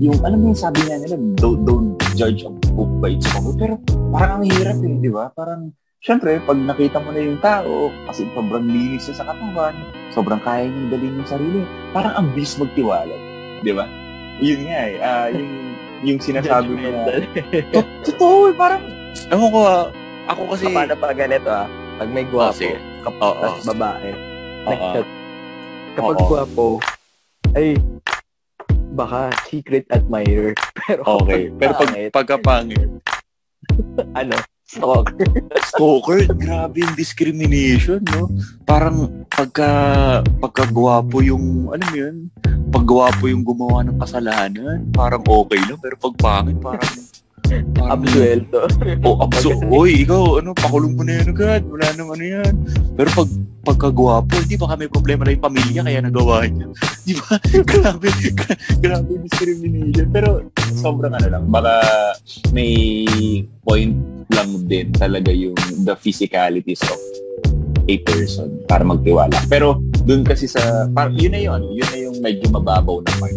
Yung, 0.02 0.19
alam 0.23 0.38
mo 0.42 0.54
yung 0.54 0.61
sabi 0.61 0.83
niya 0.87 0.99
nila, 1.02 1.16
don't, 1.38 1.62
don't 1.66 1.90
judge 2.14 2.47
a 2.47 2.50
book 2.75 2.90
by 3.02 3.14
its 3.14 3.26
cover. 3.31 3.54
Pero 3.54 3.75
parang 4.11 4.42
ang 4.42 4.47
hirap 4.47 4.78
eh, 4.83 4.95
di 4.99 5.11
ba? 5.11 5.31
Parang 5.35 5.71
Siyempre, 6.02 6.42
pag 6.42 6.59
nakita 6.59 6.99
mo 6.99 7.14
na 7.14 7.23
yung 7.23 7.38
tao, 7.38 7.94
kasi 8.11 8.26
sobrang 8.35 8.66
linis 8.66 9.06
siya 9.06 9.23
sa 9.23 9.26
katawan, 9.30 9.71
sobrang 10.11 10.42
kaya 10.42 10.66
niyang 10.66 10.90
dalhin 10.90 11.18
yung 11.23 11.30
sarili, 11.30 11.62
parang 11.94 12.18
ang 12.18 12.26
bilis 12.35 12.59
magtiwala. 12.59 13.14
Di 13.62 13.71
ba? 13.71 13.87
Yun 14.42 14.66
nga 14.66 14.80
eh. 14.82 14.97
Uh, 14.99 15.28
yung, 15.30 15.50
yung 16.02 16.18
sinasabi 16.18 16.75
mo 16.75 16.90
na... 16.90 17.23
Totoo 18.02 18.50
eh, 18.50 18.54
parang... 18.59 18.82
Ako 19.30 19.44
ko, 19.47 19.61
uh, 19.62 19.87
ako 20.26 20.42
kasi... 20.50 20.75
Paano 20.75 20.94
pa 20.99 21.14
ganito 21.14 21.47
ah? 21.54 21.71
Pag 22.02 22.11
may 22.11 22.26
gwapo, 22.26 22.66
oh, 22.66 22.78
kapag 23.06 23.23
oh, 23.23 23.47
oh. 23.47 23.54
babae, 23.62 24.11
oh, 24.66 24.74
oh. 24.74 25.05
kapag 25.94 26.16
oh, 26.18 26.26
gwapo, 26.26 26.66
ay, 27.55 27.79
baka 28.90 29.31
secret 29.46 29.87
admirer. 29.94 30.50
Pero 30.83 31.07
okay. 31.22 31.55
Pero 31.55 31.79
pag, 31.79 31.94
pagkapangit, 32.11 32.90
ano, 34.18 34.35
Stalker. 34.72 35.28
Stalker? 35.68 36.20
Grabe 36.32 36.80
yung 36.80 36.96
discrimination, 36.96 38.00
no? 38.08 38.32
Parang 38.64 39.28
pagka, 39.28 39.68
pagka 40.40 40.64
gwapo 40.72 41.20
yung, 41.20 41.68
ano 41.68 41.85
mo 41.85 41.96
yun? 41.96 42.32
Pag 42.72 42.85
gwapo 42.88 43.28
yung 43.28 43.44
gumawa 43.44 43.85
ng 43.85 44.00
kasalanan, 44.00 44.88
parang 44.96 45.20
okay 45.20 45.61
lang. 45.68 45.76
Pero 45.76 46.00
pag 46.00 46.14
pangit, 46.16 46.56
parang 46.56 46.88
Absuelto. 47.82 48.64
o, 49.04 49.08
oh, 49.08 49.16
abso. 49.24 49.50
Oy, 49.68 50.06
ikaw, 50.06 50.40
ano, 50.40 50.54
pakulong 50.56 50.94
mo 50.96 51.02
na 51.04 51.20
yan 51.20 51.32
agad. 51.34 51.62
Wala 51.68 51.86
nang 51.94 52.10
ano 52.12 52.24
yan. 52.24 52.54
Pero 52.96 53.08
pag 53.12 53.30
pagkagwapo, 53.62 54.34
hindi 54.42 54.58
baka 54.58 54.74
may 54.74 54.90
problema 54.90 55.22
na 55.22 55.34
yung 55.34 55.44
pamilya 55.46 55.86
kaya 55.86 56.00
nagawa 56.02 56.42
niya. 56.50 56.66
Di 57.06 57.14
ba? 57.14 57.38
grabe, 57.70 58.08
grabe 58.82 59.12
discrimination. 59.22 60.06
Pero 60.10 60.50
sobrang 60.82 61.14
ano 61.14 61.28
lang, 61.30 61.44
baka 61.46 61.74
may 62.50 62.74
point 63.62 63.94
lang 64.34 64.50
din 64.66 64.90
talaga 64.90 65.30
yung 65.30 65.54
the 65.86 65.94
physicalities 65.94 66.82
of 66.90 66.98
a 67.86 67.96
person 68.02 68.50
para 68.66 68.82
magtiwala. 68.82 69.38
Pero 69.46 69.78
dun 70.02 70.26
kasi 70.26 70.50
sa, 70.50 70.90
par, 70.90 71.14
yun 71.14 71.30
na 71.30 71.40
yun, 71.42 71.62
yun 71.70 71.88
na 71.90 71.98
yung 71.98 72.16
medyo 72.18 72.50
mababaw 72.50 72.98
na 73.06 73.14
part 73.22 73.36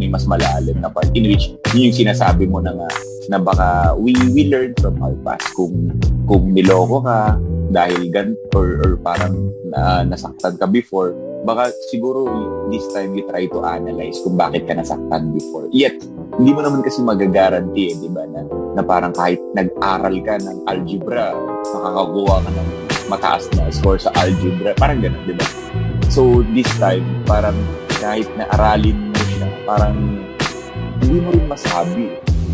may 0.00 0.08
mas 0.08 0.24
malalim 0.24 0.80
na 0.80 0.88
part 0.88 1.12
in 1.12 1.28
which 1.28 1.52
yun 1.76 1.92
yung 1.92 1.96
sinasabi 2.00 2.48
mo 2.48 2.64
na 2.64 2.72
nga 2.72 2.88
na 3.28 3.36
baka 3.36 3.92
we 3.98 4.14
we 4.32 4.48
learn 4.48 4.72
from 4.80 4.96
our 5.02 5.16
past. 5.26 5.52
Kung 5.52 5.92
kung 6.24 6.54
niloko 6.54 7.04
ka 7.04 7.36
dahil 7.70 8.08
gan 8.10 8.28
or, 8.56 8.80
or 8.82 8.92
parang 8.98 9.52
uh, 9.74 10.02
nasaktan 10.06 10.56
ka 10.58 10.66
before 10.66 11.14
baka 11.40 11.72
siguro 11.88 12.28
this 12.68 12.84
time 12.92 13.16
you 13.16 13.24
try 13.28 13.48
to 13.48 13.64
analyze 13.64 14.20
kung 14.20 14.36
bakit 14.36 14.64
ka 14.68 14.76
nasaktan 14.76 15.32
before. 15.32 15.66
Yet 15.72 16.00
hindi 16.36 16.50
mo 16.52 16.60
naman 16.64 16.80
kasi 16.84 17.00
magagaranti 17.04 17.82
eh, 17.92 17.94
di 17.96 18.08
ba 18.08 18.24
na, 18.28 18.44
na 18.76 18.82
parang 18.84 19.12
kahit 19.12 19.40
nag-aral 19.56 20.16
ka 20.24 20.34
ng 20.40 20.58
algebra 20.68 21.32
makakakuha 21.72 22.36
ka 22.44 22.50
ng 22.52 22.68
mataas 23.10 23.44
na 23.58 23.72
score 23.74 23.98
sa 23.98 24.12
algebra. 24.20 24.72
Parang 24.76 25.00
ganun 25.02 25.22
di 25.26 25.34
ba? 25.34 25.46
So 26.10 26.42
this 26.56 26.68
time 26.80 27.04
parang 27.24 27.56
kahit 28.00 28.28
na 28.36 28.48
aralin 28.56 29.10
parang 29.70 29.96
hindi 31.00 31.16
mo 31.22 31.28
rin 31.32 31.46
masabi, 31.48 32.04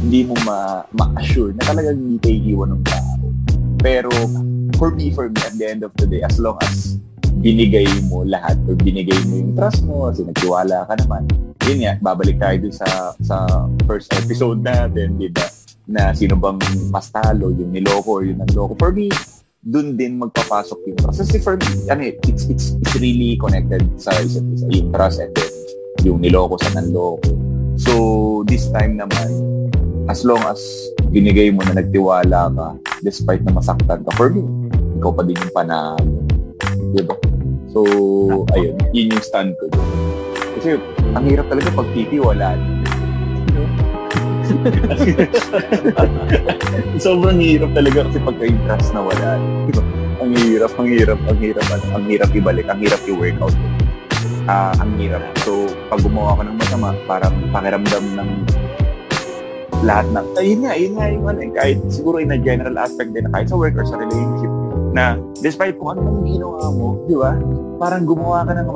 hindi 0.04 0.20
mo 0.28 0.35
ma- 0.44 0.85
ma-assure 0.92 1.56
na 1.56 1.62
talagang 1.64 1.96
hindi 1.96 2.18
tayo 2.20 2.38
iwan 2.44 2.68
ng 2.76 2.82
tao. 2.85 3.12
Pero 3.80 4.11
for 4.76 4.92
me, 4.92 5.14
for 5.14 5.32
me, 5.32 5.38
at 5.44 5.54
the 5.56 5.66
end 5.66 5.82
of 5.87 5.92
the 5.96 6.06
day, 6.06 6.20
as 6.20 6.37
long 6.37 6.59
as 6.61 7.00
binigay 7.40 7.87
mo 8.09 8.24
lahat 8.24 8.56
or 8.66 8.74
binigay 8.76 9.16
mo 9.28 9.35
yung 9.38 9.52
trust 9.54 9.85
mo 9.85 10.09
kasi 10.09 10.24
nagtiwala 10.24 10.88
ka 10.88 10.94
naman, 11.04 11.22
yun 11.66 11.78
nga, 11.82 11.92
babalik 12.00 12.37
tayo 12.38 12.56
dun 12.62 12.74
sa, 12.74 12.88
sa 13.20 13.66
first 13.85 14.12
episode 14.14 14.62
natin, 14.62 15.18
di 15.18 15.28
ba? 15.32 15.46
Na 15.87 16.11
sino 16.14 16.35
bang 16.38 16.59
mas 16.90 17.11
talo, 17.11 17.50
yung 17.54 17.70
niloko 17.70 18.20
or 18.20 18.24
yung 18.26 18.42
nanloko. 18.42 18.74
For 18.78 18.90
me, 18.90 19.11
dun 19.66 19.98
din 19.98 20.18
magpapasok 20.18 20.78
yung 20.87 20.98
trust. 20.98 21.26
Kasi 21.26 21.42
for 21.42 21.59
me, 21.59 21.70
ano, 21.90 22.02
it's, 22.06 22.46
it's, 22.46 22.78
it's 22.78 22.94
really 22.98 23.35
connected 23.38 23.82
sa 23.98 24.14
isa't 24.18 24.46
isa, 24.54 24.66
yung 24.70 24.90
trust 24.94 25.18
and 25.22 25.35
then 25.35 25.52
yung 26.06 26.18
niloko 26.22 26.54
sa 26.62 26.70
nanloko. 26.78 27.35
So, 27.76 27.92
this 28.46 28.70
time 28.72 28.96
naman, 28.96 29.28
as 30.06 30.22
long 30.22 30.38
as 30.46 30.62
binigay 31.10 31.50
mo 31.50 31.66
na 31.66 31.82
nagtiwala 31.82 32.50
ka, 32.54 32.68
despite 33.02 33.42
na 33.42 33.54
masaktan 33.54 34.06
ka, 34.06 34.10
for 34.14 34.30
me, 34.30 34.42
ikaw 34.98 35.10
pa 35.10 35.22
din 35.26 35.38
yung 35.38 35.54
panalo. 35.54 36.22
Diba? 36.94 37.14
So, 37.74 37.82
ayun, 38.54 38.78
yun 38.94 39.12
yung 39.12 39.26
stand 39.26 39.58
ko. 39.58 39.66
Kasi, 40.56 40.78
ang 41.12 41.24
hirap 41.26 41.50
talaga 41.50 41.68
pag 41.74 41.88
titiwalaan. 41.92 42.60
Sobrang 47.02 47.42
hirap 47.42 47.70
talaga 47.74 48.06
kasi 48.06 48.18
pagka 48.22 48.44
yung 48.46 48.62
trust 48.64 48.90
na 48.94 49.02
wala. 49.02 49.30
Diba? 49.66 49.82
Ang 50.22 50.32
hirap, 50.38 50.72
ang 50.78 50.88
hirap, 50.88 51.20
ang 51.26 51.38
hirap, 51.42 51.66
ang, 51.66 51.82
ang 51.92 52.04
hirap 52.06 52.30
ibalik, 52.30 52.66
ang 52.70 52.80
hirap 52.80 53.02
i-workout 53.04 53.56
uh, 54.46 54.72
ang 54.78 54.90
hirap. 54.98 55.22
So, 55.42 55.66
pag 55.90 56.00
gumawa 56.02 56.38
ka 56.38 56.42
ng 56.46 56.58
masama, 56.58 56.88
parang 57.06 57.34
pakiramdam 57.50 58.04
ng 58.16 58.30
lahat 59.87 60.07
ng, 60.11 60.27
ayun 60.35 60.61
nga, 60.66 60.72
ayun 60.75 60.92
nga, 60.99 61.07
yung 61.14 61.27
ano, 61.31 61.38
eh, 61.40 61.51
kahit 61.55 61.79
siguro 61.88 62.18
in 62.18 62.35
a 62.35 62.38
general 62.42 62.75
aspect 62.77 63.14
din, 63.14 63.31
kahit 63.31 63.46
sa 63.46 63.55
work 63.55 63.79
or 63.79 63.87
sa 63.87 63.96
relationship, 63.96 64.51
na 64.90 65.14
despite 65.38 65.79
kung 65.79 65.94
ano 65.94 66.01
man 66.03 66.27
ginawa 66.27 66.66
mo, 66.75 66.99
di 67.07 67.14
ba? 67.14 67.38
Parang 67.77 68.03
gumawa 68.03 68.42
ka 68.49 68.53
ng 68.57 68.68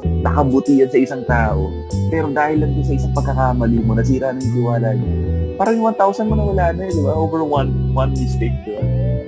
1,000 0.00 0.24
nakabutihan 0.24 0.88
sa 0.88 0.98
isang 0.98 1.22
tao, 1.28 1.68
pero 2.08 2.32
dahil 2.32 2.64
lang 2.64 2.72
sa 2.80 2.94
isang 2.96 3.12
pagkakamali 3.12 3.82
mo, 3.84 3.92
nasira 3.92 4.32
na 4.32 4.40
yung 4.40 4.54
tiwala 4.56 4.88
niya. 4.96 5.14
Parang 5.60 5.74
yung 5.76 5.86
1,000 5.92 6.30
mo 6.30 6.34
na 6.38 6.44
wala 6.48 6.64
na, 6.72 6.82
di 6.88 7.02
ba? 7.04 7.12
Over 7.12 7.42
one, 7.44 7.70
one 7.92 8.12
mistake, 8.16 8.56
di 8.64 8.72
ba? 8.72 8.82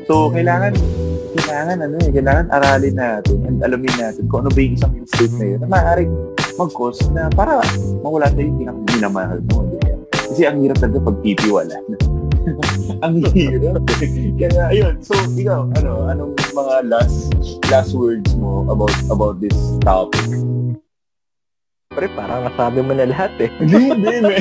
So, 0.09 0.33
kailangan 0.33 0.73
kailangan 1.39 1.77
ano 1.85 1.95
eh, 2.01 2.11
kailangan 2.11 2.47
aralin 2.51 2.97
natin 2.97 3.37
and 3.47 3.59
alamin 3.61 3.95
natin 3.95 4.25
kung 4.27 4.43
ano 4.43 4.51
ba 4.51 4.59
yung 4.59 4.75
isang 4.75 4.93
mistake 4.97 5.35
na 5.37 5.45
yun 5.45 5.59
na 5.61 5.69
maaaring 5.69 6.13
mag-cause 6.59 7.03
na 7.15 7.31
para 7.31 7.63
mawala 8.03 8.27
sa 8.33 8.41
yung 8.41 8.59
pinakaminamahal 8.59 9.39
mo. 9.53 9.69
Di 9.71 9.78
Kasi 10.39 10.55
ang 10.55 10.63
hirap 10.63 10.79
talaga 10.79 11.03
pag 11.03 11.19
titiwala. 11.27 11.77
ang 13.11 13.15
hirap. 13.35 13.83
Kaya 14.39 14.71
ayun, 14.71 14.95
so 15.03 15.19
ikaw, 15.35 15.67
ano, 15.75 16.07
anong 16.07 16.39
mga 16.55 16.75
last 16.87 17.35
last 17.67 17.91
words 17.91 18.39
mo 18.39 18.63
about 18.71 18.95
about 19.11 19.43
this 19.43 19.59
topic? 19.83 20.23
Pre, 21.91 22.07
parang 22.15 22.47
nasabi 22.47 22.87
mo 22.87 22.95
na 22.95 23.11
lahat 23.11 23.35
eh. 23.43 23.51
Hindi, 23.59 23.99
hindi, 23.99 24.07
hindi. 24.23 24.39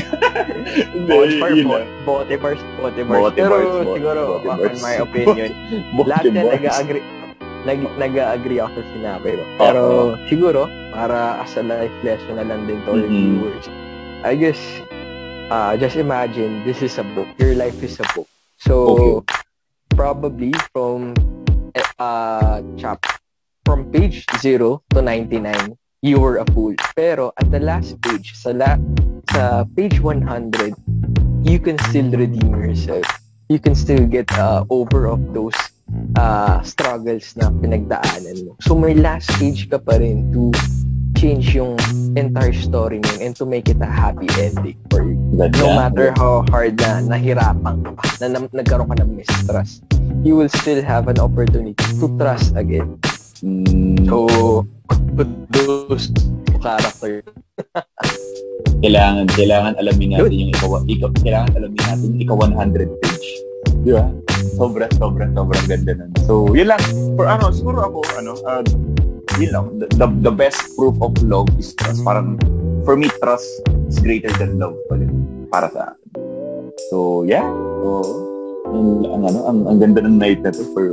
Both 1.10 1.34
for 1.42 1.50
both, 1.66 1.90
both 2.06 2.30
both 2.78 2.94
both 2.94 3.34
Pero 3.34 3.56
both, 3.58 3.98
siguro, 3.98 4.22
both, 4.46 4.70
in 4.70 4.78
my 4.78 4.96
opinion, 5.02 5.50
lahat 5.98 6.30
na 6.30 6.42
nag-agree 6.46 7.06
nag 7.66 7.82
nag-agree 7.98 8.62
ako 8.62 8.70
sa 8.70 8.86
sinabi 8.94 9.34
mo. 9.34 9.44
Pero 9.58 9.82
uh-huh. 9.82 10.30
siguro, 10.30 10.70
para 10.94 11.42
as 11.42 11.58
a 11.58 11.66
life 11.66 11.98
lesson 12.06 12.38
na 12.38 12.46
lang 12.46 12.70
din 12.70 12.86
to 12.86 12.94
mm-hmm. 12.94 13.10
viewers, 13.10 13.66
I 14.22 14.38
guess, 14.38 14.62
uh, 15.50 15.78
just 15.78 15.96
imagine, 15.96 16.64
this 16.66 16.82
is 16.82 16.98
a 16.98 17.04
book. 17.04 17.28
Your 17.38 17.56
life 17.56 17.82
is 17.84 18.00
a 18.00 18.08
book. 18.16 18.28
So, 18.58 19.24
okay. 19.24 19.34
probably 19.90 20.54
from 20.74 21.14
uh, 22.00 22.62
chap 22.78 23.06
from 23.66 23.92
page 23.92 24.26
0 24.40 24.82
to 24.92 25.02
99, 25.02 25.78
you 26.02 26.20
were 26.20 26.38
a 26.38 26.46
fool. 26.52 26.76
Pero 26.96 27.34
at 27.38 27.52
the 27.52 27.60
last 27.60 28.00
page, 28.02 28.34
sa, 28.36 28.52
la, 28.52 28.78
sa 29.32 29.66
page 29.76 30.00
100, 30.00 30.74
you 31.44 31.60
can 31.60 31.78
still 31.92 32.10
redeem 32.12 32.56
yourself. 32.56 33.06
You 33.50 33.60
can 33.60 33.76
still 33.76 34.08
get 34.08 34.32
uh, 34.40 34.64
over 34.70 35.08
of 35.08 35.34
those 35.34 35.56
uh, 36.16 36.62
struggles 36.64 37.36
na 37.36 37.52
pinagdaanan 37.52 38.48
mo. 38.48 38.56
So 38.60 38.76
may 38.76 38.96
last 38.96 39.32
stage 39.36 39.68
ka 39.68 39.80
pa 39.80 40.00
rin 40.00 40.32
to 40.32 40.52
change 41.18 41.58
yung 41.58 41.74
entire 42.14 42.54
story 42.54 43.02
mo 43.02 43.12
and 43.18 43.34
to 43.34 43.44
make 43.50 43.66
it 43.66 43.82
a 43.82 43.90
happy 43.90 44.30
ending 44.38 44.78
for 44.94 45.02
you. 45.02 45.18
That, 45.42 45.58
no 45.58 45.74
matter 45.74 46.14
how 46.14 46.46
hard 46.54 46.78
na 46.78 47.02
nahirapan 47.02 47.82
ka 47.82 47.92
pa, 47.98 48.04
na, 48.22 48.26
na 48.30 48.38
nagkaroon 48.54 48.88
ka 48.94 48.96
ng 49.02 49.18
mistrust, 49.18 49.82
you 50.22 50.38
will 50.38 50.50
still 50.50 50.80
have 50.86 51.10
an 51.10 51.18
opportunity 51.18 51.74
to 51.98 52.06
trust 52.22 52.54
again. 52.54 53.02
Mm. 53.42 54.06
So, 54.06 54.30
put 55.18 55.30
those 55.50 56.14
character. 56.62 57.26
kailangan, 58.86 59.26
kailangan 59.34 59.74
alamin 59.82 60.14
natin 60.14 60.30
Good. 60.30 60.38
yung 60.38 60.52
ikaw, 60.54 60.70
ikaw, 60.86 61.10
kailangan 61.18 61.52
alamin 61.58 61.82
natin 61.82 62.08
yung 62.14 62.22
ikaw 62.22 62.36
100 62.46 63.02
page. 63.02 63.28
Di 63.82 63.92
ba? 63.94 64.06
Sobrang, 64.54 64.92
sobrang, 65.02 65.32
sobrang 65.34 65.66
ganda 65.66 65.92
nun. 65.98 66.12
So, 66.30 66.54
yun 66.54 66.70
lang. 66.70 66.82
For 67.18 67.26
ano, 67.26 67.50
siguro 67.50 67.90
ako, 67.90 68.00
ano, 68.22 68.32
uh, 68.46 68.62
yun 69.36 69.52
lang. 69.52 69.66
The, 69.80 69.88
the, 70.00 70.08
the 70.32 70.34
best 70.34 70.64
proof 70.80 70.96
of 71.04 71.12
love 71.24 71.52
is 71.60 71.76
trust. 71.76 72.04
Parang, 72.08 72.40
for 72.88 72.96
me, 72.96 73.12
trust 73.20 73.48
is 73.92 74.00
greater 74.00 74.32
than 74.40 74.56
love. 74.56 74.76
Para 75.52 75.68
sa 75.72 75.92
akin. 75.92 76.08
So, 76.90 77.28
yeah. 77.28 77.46
So, 77.84 78.04
ang, 78.72 78.88
ang, 79.08 79.22
ano, 79.28 79.40
ang, 79.48 79.60
ang 79.68 79.78
ganda 79.80 80.00
ng 80.04 80.16
night 80.20 80.40
na 80.44 80.52
to 80.52 80.64
for 80.72 80.92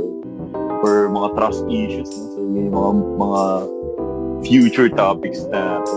for 0.83 1.07
mga 1.09 1.27
trust 1.39 1.63
issues. 1.71 2.11
So, 2.11 2.39
yung 2.39 2.71
mga, 2.71 2.91
mga 3.15 3.41
future 4.45 4.89
topics 4.91 5.41
na 5.49 5.81
to. 5.81 5.95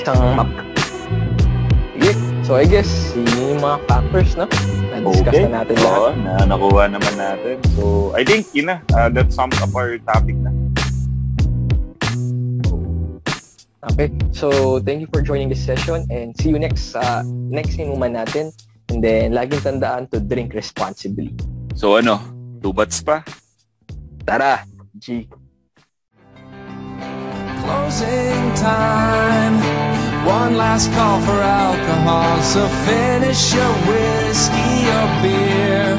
Isang 0.00 0.69
So 2.50 2.58
I 2.58 2.66
guess, 2.66 3.14
yun 3.14 3.30
yung 3.54 3.62
mga 3.62 3.78
factors, 3.86 4.34
no? 4.34 4.50
Na-discuss 4.90 5.38
okay. 5.38 5.46
na 5.46 5.62
natin 5.62 5.74
lahat. 5.86 6.00
Oo, 6.02 6.10
na 6.18 6.32
nakuha 6.50 6.82
naman 6.90 7.14
natin. 7.14 7.62
So, 7.78 8.10
I 8.10 8.26
think, 8.26 8.50
yun 8.50 8.74
na. 8.74 8.82
Uh, 8.90 9.06
that 9.06 9.30
sums 9.30 9.54
up 9.62 9.70
our 9.70 10.02
topic 10.02 10.34
na. 10.34 10.50
Okay. 13.94 14.10
So, 14.34 14.82
thank 14.82 14.98
you 14.98 15.06
for 15.14 15.22
joining 15.22 15.46
this 15.46 15.62
session 15.62 16.10
and 16.10 16.34
see 16.42 16.50
you 16.50 16.58
next 16.58 16.98
uh, 16.98 17.22
next 17.54 17.78
inuman 17.78 18.18
natin. 18.18 18.50
And 18.90 18.98
then, 18.98 19.30
laging 19.30 19.62
tandaan 19.62 20.10
to 20.10 20.18
drink 20.18 20.50
responsibly. 20.50 21.30
So, 21.78 22.02
ano? 22.02 22.18
Two 22.58 22.74
bats 22.74 22.98
pa? 22.98 23.22
Tara! 24.26 24.66
G. 24.98 25.30
Closing 27.62 28.42
time 28.58 29.49
One 30.50 30.58
last 30.58 30.90
call 30.94 31.20
for 31.20 31.40
alcohol, 31.40 32.42
so 32.42 32.66
finish 32.84 33.54
your 33.54 33.72
whiskey 33.86 34.90
or 34.98 35.06
beer. 35.22 35.94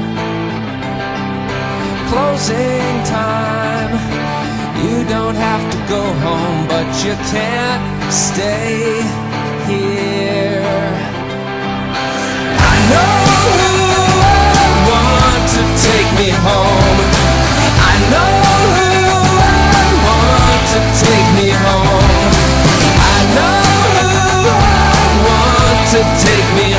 Closing 2.11 2.95
time. 3.07 3.93
You 4.83 5.07
don't 5.07 5.35
have 5.35 5.63
to 5.71 5.77
go 5.87 6.03
home, 6.25 6.67
but 6.67 6.85
you 7.05 7.15
can't 7.31 8.11
stay 8.11 8.99
here. 9.71 10.67
I 12.71 12.75
know 12.91 13.13
who 13.55 13.71
I 14.19 14.67
want 14.91 15.43
to 15.55 15.63
take 15.87 16.09
me 16.19 16.29
home. 16.43 16.81
to 25.91 25.97
take 25.97 26.55
me 26.55 26.70